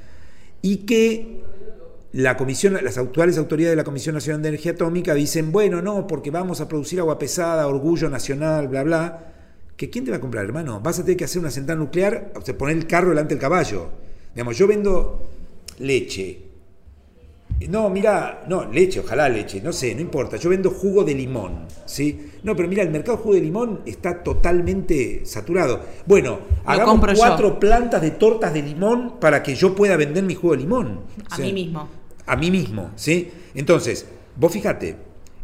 y 0.62 0.78
que 0.78 1.57
la 2.12 2.36
comisión, 2.36 2.78
las 2.82 2.96
actuales 2.96 3.36
autoridades 3.36 3.72
de 3.72 3.76
la 3.76 3.84
Comisión 3.84 4.14
Nacional 4.14 4.40
de 4.42 4.48
Energía 4.48 4.72
Atómica 4.72 5.12
dicen, 5.14 5.52
bueno, 5.52 5.82
no, 5.82 6.06
porque 6.06 6.30
vamos 6.30 6.60
a 6.60 6.68
producir 6.68 7.00
agua 7.00 7.18
pesada, 7.18 7.66
orgullo 7.66 8.08
nacional, 8.08 8.68
bla, 8.68 8.82
bla. 8.82 9.32
¿Que 9.76 9.90
quién 9.90 10.04
te 10.04 10.10
va 10.10 10.16
a 10.16 10.20
comprar, 10.20 10.44
hermano? 10.44 10.80
Vas 10.80 10.98
a 10.98 11.02
tener 11.04 11.16
que 11.16 11.24
hacer 11.24 11.40
una 11.40 11.50
central 11.50 11.78
nuclear, 11.78 12.32
o 12.34 12.40
sea, 12.40 12.56
poner 12.56 12.76
el 12.76 12.86
carro 12.86 13.10
delante 13.10 13.34
del 13.34 13.40
caballo. 13.40 13.90
Digamos, 14.34 14.56
yo 14.56 14.66
vendo 14.66 15.22
leche. 15.78 16.44
No, 17.68 17.90
mira, 17.90 18.44
no, 18.48 18.70
leche, 18.70 19.00
ojalá 19.00 19.28
leche, 19.28 19.60
no 19.60 19.72
sé, 19.72 19.94
no 19.94 20.00
importa. 20.00 20.36
Yo 20.36 20.48
vendo 20.48 20.70
jugo 20.70 21.02
de 21.04 21.14
limón, 21.14 21.66
¿sí? 21.86 22.30
No, 22.44 22.54
pero 22.54 22.68
mira, 22.68 22.82
el 22.84 22.90
mercado 22.90 23.16
de 23.18 23.22
jugo 23.22 23.34
de 23.34 23.40
limón 23.40 23.80
está 23.84 24.22
totalmente 24.22 25.26
saturado. 25.26 25.80
Bueno, 26.06 26.38
hagamos 26.64 27.00
yo. 27.00 27.16
cuatro 27.16 27.58
plantas 27.58 28.00
de 28.00 28.12
tortas 28.12 28.54
de 28.54 28.62
limón 28.62 29.18
para 29.20 29.42
que 29.42 29.54
yo 29.56 29.74
pueda 29.74 29.96
vender 29.96 30.22
mi 30.22 30.34
jugo 30.36 30.54
de 30.54 30.60
limón. 30.60 31.00
A 31.30 31.34
O 31.34 31.36
sea, 31.36 31.44
mí 31.44 31.52
mismo. 31.52 31.88
A 32.28 32.36
mí 32.36 32.50
mismo, 32.50 32.92
¿sí? 32.96 33.30
Entonces, 33.54 34.06
vos 34.36 34.52
fíjate, 34.52 34.96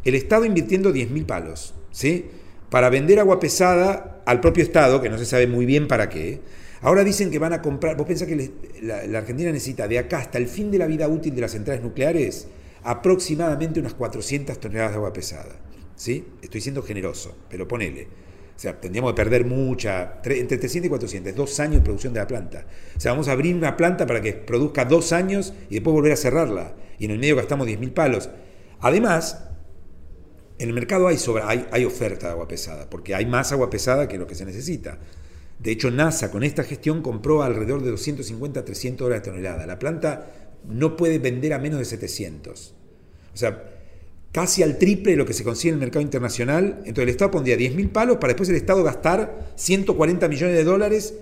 el 0.04 0.14
Estado 0.14 0.44
invirtiendo 0.44 0.92
10 0.92 1.10
mil 1.10 1.24
palos, 1.24 1.74
¿sí? 1.90 2.26
Para 2.70 2.90
vender 2.90 3.18
agua 3.18 3.40
pesada 3.40 4.22
al 4.26 4.40
propio 4.40 4.62
Estado, 4.62 5.00
que 5.00 5.08
no 5.08 5.18
se 5.18 5.26
sabe 5.26 5.46
muy 5.46 5.66
bien 5.66 5.88
para 5.88 6.08
qué. 6.08 6.40
Ahora 6.82 7.02
dicen 7.02 7.30
que 7.30 7.38
van 7.38 7.52
a 7.52 7.62
comprar, 7.62 7.96
vos 7.96 8.06
pensás 8.06 8.28
que 8.28 8.52
la, 8.82 9.06
la 9.06 9.18
Argentina 9.18 9.50
necesita 9.50 9.88
de 9.88 9.98
acá 9.98 10.18
hasta 10.18 10.38
el 10.38 10.46
fin 10.46 10.70
de 10.70 10.78
la 10.78 10.86
vida 10.86 11.08
útil 11.08 11.34
de 11.34 11.40
las 11.40 11.52
centrales 11.52 11.82
nucleares 11.82 12.46
aproximadamente 12.84 13.80
unas 13.80 13.94
400 13.94 14.60
toneladas 14.60 14.92
de 14.92 14.96
agua 14.96 15.12
pesada, 15.12 15.56
¿sí? 15.96 16.24
Estoy 16.42 16.60
siendo 16.60 16.82
generoso, 16.82 17.34
pero 17.48 17.66
ponele. 17.66 18.06
O 18.56 18.58
sea, 18.58 18.80
tendríamos 18.80 19.12
que 19.12 19.16
perder 19.16 19.44
mucha, 19.44 20.22
tre- 20.22 20.38
entre 20.38 20.58
300 20.58 20.86
y 20.86 20.88
400, 20.88 21.34
dos 21.34 21.58
años 21.60 21.76
de 21.76 21.80
producción 21.80 22.12
de 22.12 22.20
la 22.20 22.26
planta. 22.26 22.66
O 22.96 23.00
sea, 23.00 23.12
vamos 23.12 23.28
a 23.28 23.32
abrir 23.32 23.54
una 23.54 23.76
planta 23.76 24.06
para 24.06 24.20
que 24.22 24.32
produzca 24.32 24.84
dos 24.84 25.12
años 25.12 25.52
y 25.68 25.74
después 25.74 25.92
volver 25.92 26.12
a 26.12 26.16
cerrarla. 26.16 26.74
Y 26.98 27.06
en 27.06 27.10
el 27.10 27.18
medio 27.18 27.36
gastamos 27.36 27.66
10 27.66 27.80
mil 27.80 27.90
palos. 27.92 28.30
Además, 28.80 29.44
en 30.58 30.68
el 30.68 30.74
mercado 30.74 31.08
hay, 31.08 31.18
sobra, 31.18 31.48
hay, 31.48 31.66
hay 31.72 31.84
oferta 31.84 32.26
de 32.26 32.32
agua 32.32 32.46
pesada, 32.46 32.88
porque 32.88 33.14
hay 33.14 33.26
más 33.26 33.50
agua 33.50 33.68
pesada 33.70 34.06
que 34.06 34.18
lo 34.18 34.26
que 34.26 34.36
se 34.36 34.44
necesita. 34.44 34.98
De 35.58 35.72
hecho, 35.72 35.90
NASA 35.90 36.30
con 36.30 36.44
esta 36.44 36.62
gestión 36.62 37.02
compró 37.02 37.42
alrededor 37.42 37.82
de 37.82 37.90
250 37.90 38.60
a 38.60 38.64
300 38.64 39.04
dólares 39.06 39.26
la 39.26 39.32
tonelada. 39.32 39.66
La 39.66 39.78
planta 39.78 40.26
no 40.68 40.96
puede 40.96 41.18
vender 41.18 41.54
a 41.54 41.58
menos 41.58 41.80
de 41.80 41.84
700. 41.84 42.74
O 43.32 43.36
sea, 43.36 43.64
casi 44.34 44.64
al 44.64 44.78
triple 44.78 45.12
de 45.12 45.16
lo 45.16 45.24
que 45.26 45.32
se 45.32 45.44
consigue 45.44 45.68
en 45.68 45.74
el 45.74 45.80
mercado 45.80 46.02
internacional. 46.02 46.78
Entonces 46.80 47.04
el 47.04 47.08
Estado 47.10 47.30
pondría 47.30 47.56
10 47.56 47.76
mil 47.76 47.88
palos 47.88 48.16
para 48.16 48.32
después 48.32 48.48
el 48.48 48.56
Estado 48.56 48.82
gastar 48.82 49.52
140 49.54 50.26
millones 50.28 50.56
de 50.56 50.64
dólares 50.64 51.14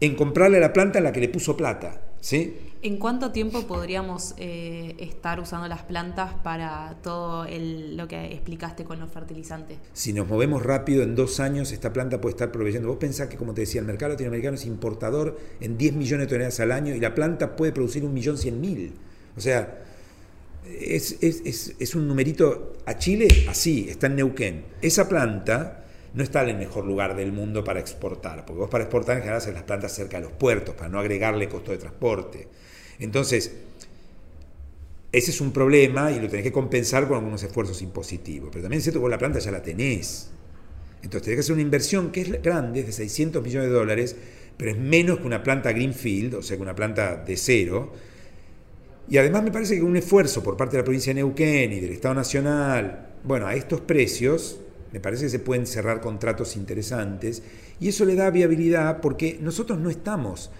en 0.00 0.14
comprarle 0.14 0.60
la 0.60 0.74
planta 0.74 0.98
en 0.98 1.04
la 1.04 1.12
que 1.12 1.20
le 1.20 1.30
puso 1.30 1.56
plata. 1.56 2.02
¿sí? 2.20 2.54
¿En 2.82 2.98
cuánto 2.98 3.32
tiempo 3.32 3.62
podríamos 3.66 4.34
eh, 4.36 4.94
estar 4.98 5.40
usando 5.40 5.68
las 5.68 5.82
plantas 5.84 6.34
para 6.44 6.96
todo 7.02 7.46
el- 7.46 7.96
lo 7.96 8.06
que 8.08 8.26
explicaste 8.32 8.84
con 8.84 9.00
los 9.00 9.10
fertilizantes? 9.10 9.78
Si 9.94 10.12
nos 10.12 10.28
movemos 10.28 10.62
rápido, 10.62 11.02
en 11.02 11.14
dos 11.14 11.40
años 11.40 11.72
esta 11.72 11.94
planta 11.94 12.20
puede 12.20 12.34
estar 12.34 12.52
proveyendo. 12.52 12.88
Vos 12.88 12.98
pensás 12.98 13.28
que, 13.28 13.38
como 13.38 13.54
te 13.54 13.62
decía, 13.62 13.80
el 13.80 13.86
mercado 13.86 14.12
latinoamericano 14.12 14.56
es 14.56 14.66
importador 14.66 15.38
en 15.62 15.78
10 15.78 15.94
millones 15.94 16.26
de 16.26 16.30
toneladas 16.30 16.60
al 16.60 16.72
año 16.72 16.94
y 16.94 17.00
la 17.00 17.14
planta 17.14 17.56
puede 17.56 17.72
producir 17.72 18.04
un 18.04 18.12
millón 18.12 18.36
cien 18.36 18.60
mil. 18.60 18.92
O 19.36 19.40
sea, 19.40 19.78
es, 20.80 21.16
es- 21.20 21.74
es- 21.78 21.94
un 21.94 22.06
numerito 22.08 22.74
a 22.86 22.96
Chile 22.98 23.28
así, 23.48 23.88
está 23.88 24.06
en 24.06 24.16
Neuquén. 24.16 24.64
Esa 24.82 25.08
planta 25.08 25.84
no 26.14 26.22
está 26.22 26.42
en 26.42 26.50
el 26.50 26.56
mejor 26.58 26.84
lugar 26.86 27.14
del 27.16 27.32
mundo 27.32 27.62
para 27.64 27.80
exportar, 27.80 28.44
porque 28.44 28.60
vos 28.60 28.70
para 28.70 28.84
exportar 28.84 29.16
en 29.16 29.22
general 29.22 29.38
haces 29.38 29.54
las 29.54 29.62
plantas 29.62 29.92
cerca 29.94 30.16
de 30.18 30.24
los 30.24 30.32
puertos, 30.32 30.74
para 30.74 30.88
no 30.88 30.98
agregarle 30.98 31.48
costo 31.48 31.70
de 31.72 31.78
transporte. 31.78 32.48
Entonces, 32.98 33.52
ese 35.12 35.30
es 35.32 35.40
un 35.40 35.52
problema 35.52 36.12
y 36.12 36.20
lo 36.20 36.28
tenés 36.28 36.44
que 36.44 36.52
compensar 36.52 37.08
con 37.08 37.16
algunos 37.18 37.42
esfuerzos 37.42 37.82
impositivos. 37.82 38.50
Pero 38.52 38.62
también 38.62 38.78
es 38.78 38.84
cierto 38.84 39.00
que 39.00 39.02
vos 39.02 39.10
la 39.10 39.18
planta 39.18 39.38
ya 39.40 39.50
la 39.50 39.62
tenés. 39.62 40.30
Entonces 41.02 41.22
tenés 41.22 41.36
que 41.36 41.40
hacer 41.40 41.52
una 41.54 41.62
inversión 41.62 42.12
que 42.12 42.20
es 42.20 42.42
grande, 42.42 42.80
es 42.80 42.86
de 42.86 42.92
600 42.92 43.42
millones 43.42 43.70
de 43.70 43.74
dólares, 43.74 44.16
pero 44.56 44.70
es 44.70 44.76
menos 44.78 45.18
que 45.20 45.26
una 45.26 45.42
planta 45.42 45.72
Greenfield, 45.72 46.34
o 46.34 46.42
sea, 46.42 46.56
que 46.56 46.62
una 46.62 46.74
planta 46.74 47.16
de 47.16 47.36
cero. 47.36 47.92
Y 49.08 49.18
además 49.18 49.42
me 49.42 49.50
parece 49.50 49.76
que 49.76 49.82
un 49.82 49.96
esfuerzo 49.96 50.42
por 50.42 50.56
parte 50.56 50.76
de 50.76 50.82
la 50.82 50.84
provincia 50.84 51.10
de 51.10 51.20
Neuquén 51.20 51.72
y 51.72 51.80
del 51.80 51.92
Estado 51.92 52.14
Nacional, 52.14 53.08
bueno, 53.24 53.46
a 53.46 53.54
estos 53.54 53.80
precios, 53.80 54.60
me 54.92 55.00
parece 55.00 55.24
que 55.24 55.30
se 55.30 55.38
pueden 55.38 55.66
cerrar 55.66 56.00
contratos 56.00 56.56
interesantes 56.56 57.42
y 57.78 57.88
eso 57.88 58.04
le 58.04 58.14
da 58.14 58.30
viabilidad 58.30 59.00
porque 59.00 59.38
nosotros 59.40 59.78
no 59.78 59.90
estamos 59.90 60.50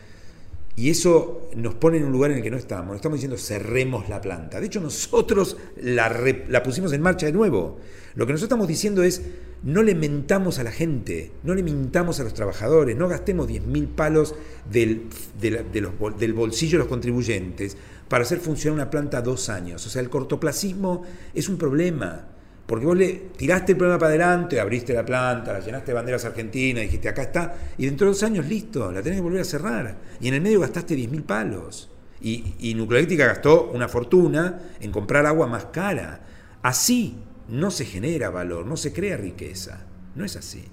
y 0.76 0.88
eso 0.88 1.50
nos 1.56 1.74
pone 1.74 1.98
en 1.98 2.04
un 2.04 2.12
lugar 2.12 2.30
en 2.30 2.38
el 2.38 2.42
que 2.42 2.50
no 2.50 2.56
estamos. 2.56 2.88
No 2.88 2.94
estamos 2.94 3.16
diciendo 3.16 3.36
cerremos 3.36 4.08
la 4.08 4.20
planta. 4.20 4.60
De 4.60 4.66
hecho, 4.66 4.80
nosotros 4.80 5.56
la, 5.82 6.62
pusimos 6.62 6.92
en 6.92 7.02
marcha 7.02 7.26
de 7.26 7.32
nuevo. 7.32 7.78
Lo 8.14 8.26
que 8.26 8.32
nosotros 8.32 8.48
estamos 8.48 8.68
diciendo 8.68 9.02
es, 9.02 9.20
no 9.62 9.82
le 9.82 9.94
mentamos 9.94 10.58
a 10.58 10.64
la 10.64 10.70
gente, 10.70 11.32
no 11.42 11.54
le 11.54 11.62
mintamos 11.62 12.18
a 12.20 12.24
los 12.24 12.32
trabajadores, 12.32 12.96
no 12.96 13.08
gastemos 13.08 13.46
10.000 13.48 13.88
palos 13.88 14.34
del, 14.70 15.08
del 15.38 16.32
bolsillo 16.32 16.78
de 16.78 16.84
los 16.84 16.88
contribuyentes 16.88 17.76
para 18.10 18.24
hacer 18.24 18.40
funcionar 18.40 18.74
una 18.74 18.90
planta 18.90 19.22
dos 19.22 19.48
años. 19.48 19.86
O 19.86 19.88
sea, 19.88 20.02
el 20.02 20.10
cortoplacismo 20.10 21.04
es 21.32 21.48
un 21.48 21.56
problema. 21.56 22.26
Porque 22.66 22.84
vos 22.84 22.96
le 22.96 23.30
tiraste 23.36 23.72
el 23.72 23.78
problema 23.78 24.00
para 24.00 24.10
adelante, 24.10 24.58
abriste 24.58 24.92
la 24.92 25.06
planta, 25.06 25.52
la 25.52 25.60
llenaste 25.60 25.92
de 25.92 25.94
banderas 25.94 26.24
argentinas, 26.24 26.82
dijiste 26.82 27.08
acá 27.08 27.22
está, 27.22 27.54
y 27.78 27.86
dentro 27.86 28.06
de 28.06 28.12
dos 28.12 28.22
años 28.24 28.46
listo, 28.46 28.90
la 28.90 29.00
tenés 29.00 29.18
que 29.18 29.22
volver 29.22 29.40
a 29.40 29.44
cerrar. 29.44 29.96
Y 30.20 30.26
en 30.26 30.34
el 30.34 30.40
medio 30.40 30.58
gastaste 30.58 30.96
10.000 30.96 31.22
palos. 31.22 31.88
Y, 32.20 32.54
y 32.58 33.16
gastó 33.16 33.70
una 33.72 33.86
fortuna 33.86 34.58
en 34.80 34.90
comprar 34.90 35.24
agua 35.26 35.46
más 35.46 35.66
cara. 35.66 36.20
Así 36.62 37.16
no 37.48 37.70
se 37.70 37.84
genera 37.84 38.30
valor, 38.30 38.66
no 38.66 38.76
se 38.76 38.92
crea 38.92 39.16
riqueza. 39.16 39.86
No 40.16 40.24
es 40.24 40.34
así. 40.34 40.64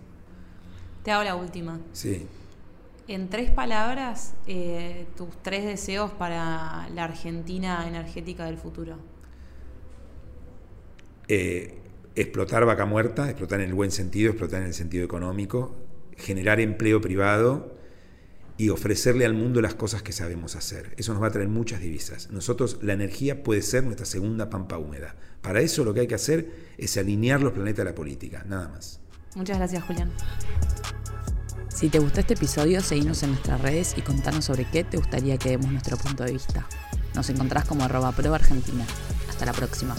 Te 1.04 1.12
hago 1.12 1.24
la 1.24 1.36
última. 1.36 1.80
Sí. 1.94 2.26
En 3.08 3.30
tres 3.30 3.50
palabras, 3.52 4.34
eh, 4.48 5.06
tus 5.16 5.30
tres 5.42 5.64
deseos 5.64 6.12
para 6.12 6.90
la 6.94 7.06
Argentina 7.06 7.88
energética 7.88 8.46
del 8.46 8.58
futuro. 8.58 8.98
Eh, 11.30 11.78
explotar 12.16 12.66
vaca 12.66 12.86
muerta, 12.86 13.30
explotar 13.30 13.62
en 13.62 13.70
el 13.70 13.74
buen 13.74 13.92
sentido, 13.92 14.32
explotar 14.32 14.62
en 14.62 14.68
el 14.68 14.74
sentido 14.74 15.06
económico, 15.06 15.76
generar 16.18 16.60
empleo 16.60 17.00
privado 17.00 17.78
y 18.58 18.70
ofrecerle 18.70 19.26
al 19.26 19.36
mundo 19.36 19.62
las 19.62 19.76
cosas 19.76 20.02
que 20.02 20.12
sabemos 20.12 20.58
hacer. 20.58 20.94
Eso 20.98 21.14
nos 21.14 21.24
va 21.24 21.28
a 21.28 21.32
traer 21.32 21.48
muchas 21.48 21.80
divisas. 21.80 22.30
Nosotros, 22.32 22.80
la 22.82 22.92
energía 22.92 23.42
puede 23.42 23.62
ser 23.62 23.86
nuestra 23.86 24.06
segunda 24.06 24.50
pampa 24.50 24.78
húmeda. 24.78 25.16
Para 25.42 25.62
eso 25.62 25.86
lo 25.86 25.94
que 25.94 26.02
hay 26.02 26.08
que 26.08 26.16
hacer 26.16 26.52
es 26.78 26.98
alinear 26.98 27.42
los 27.42 27.54
planetas 27.54 27.86
a 27.86 27.90
la 27.90 27.96
política, 27.96 28.44
nada 28.48 28.68
más. 28.68 29.00
Muchas 29.36 29.58
gracias, 29.58 29.84
Julián. 29.84 30.12
Si 31.78 31.90
te 31.90 32.00
gustó 32.00 32.22
este 32.22 32.34
episodio, 32.34 32.82
seguinos 32.82 33.22
en 33.22 33.34
nuestras 33.34 33.62
redes 33.62 33.94
y 33.96 34.02
contanos 34.02 34.46
sobre 34.46 34.66
qué 34.66 34.84
te 34.84 34.98
gustaría 34.98 35.38
que 35.38 35.50
demos 35.50 35.72
nuestro 35.72 35.96
punto 35.96 36.24
de 36.24 36.32
vista. 36.32 36.68
Nos 37.14 37.30
encontrás 37.30 37.66
como 37.66 37.84
arroba 37.84 38.12
pro 38.14 38.34
argentina. 38.34 38.84
Hasta 39.30 39.46
la 39.46 39.54
próxima. 39.54 39.96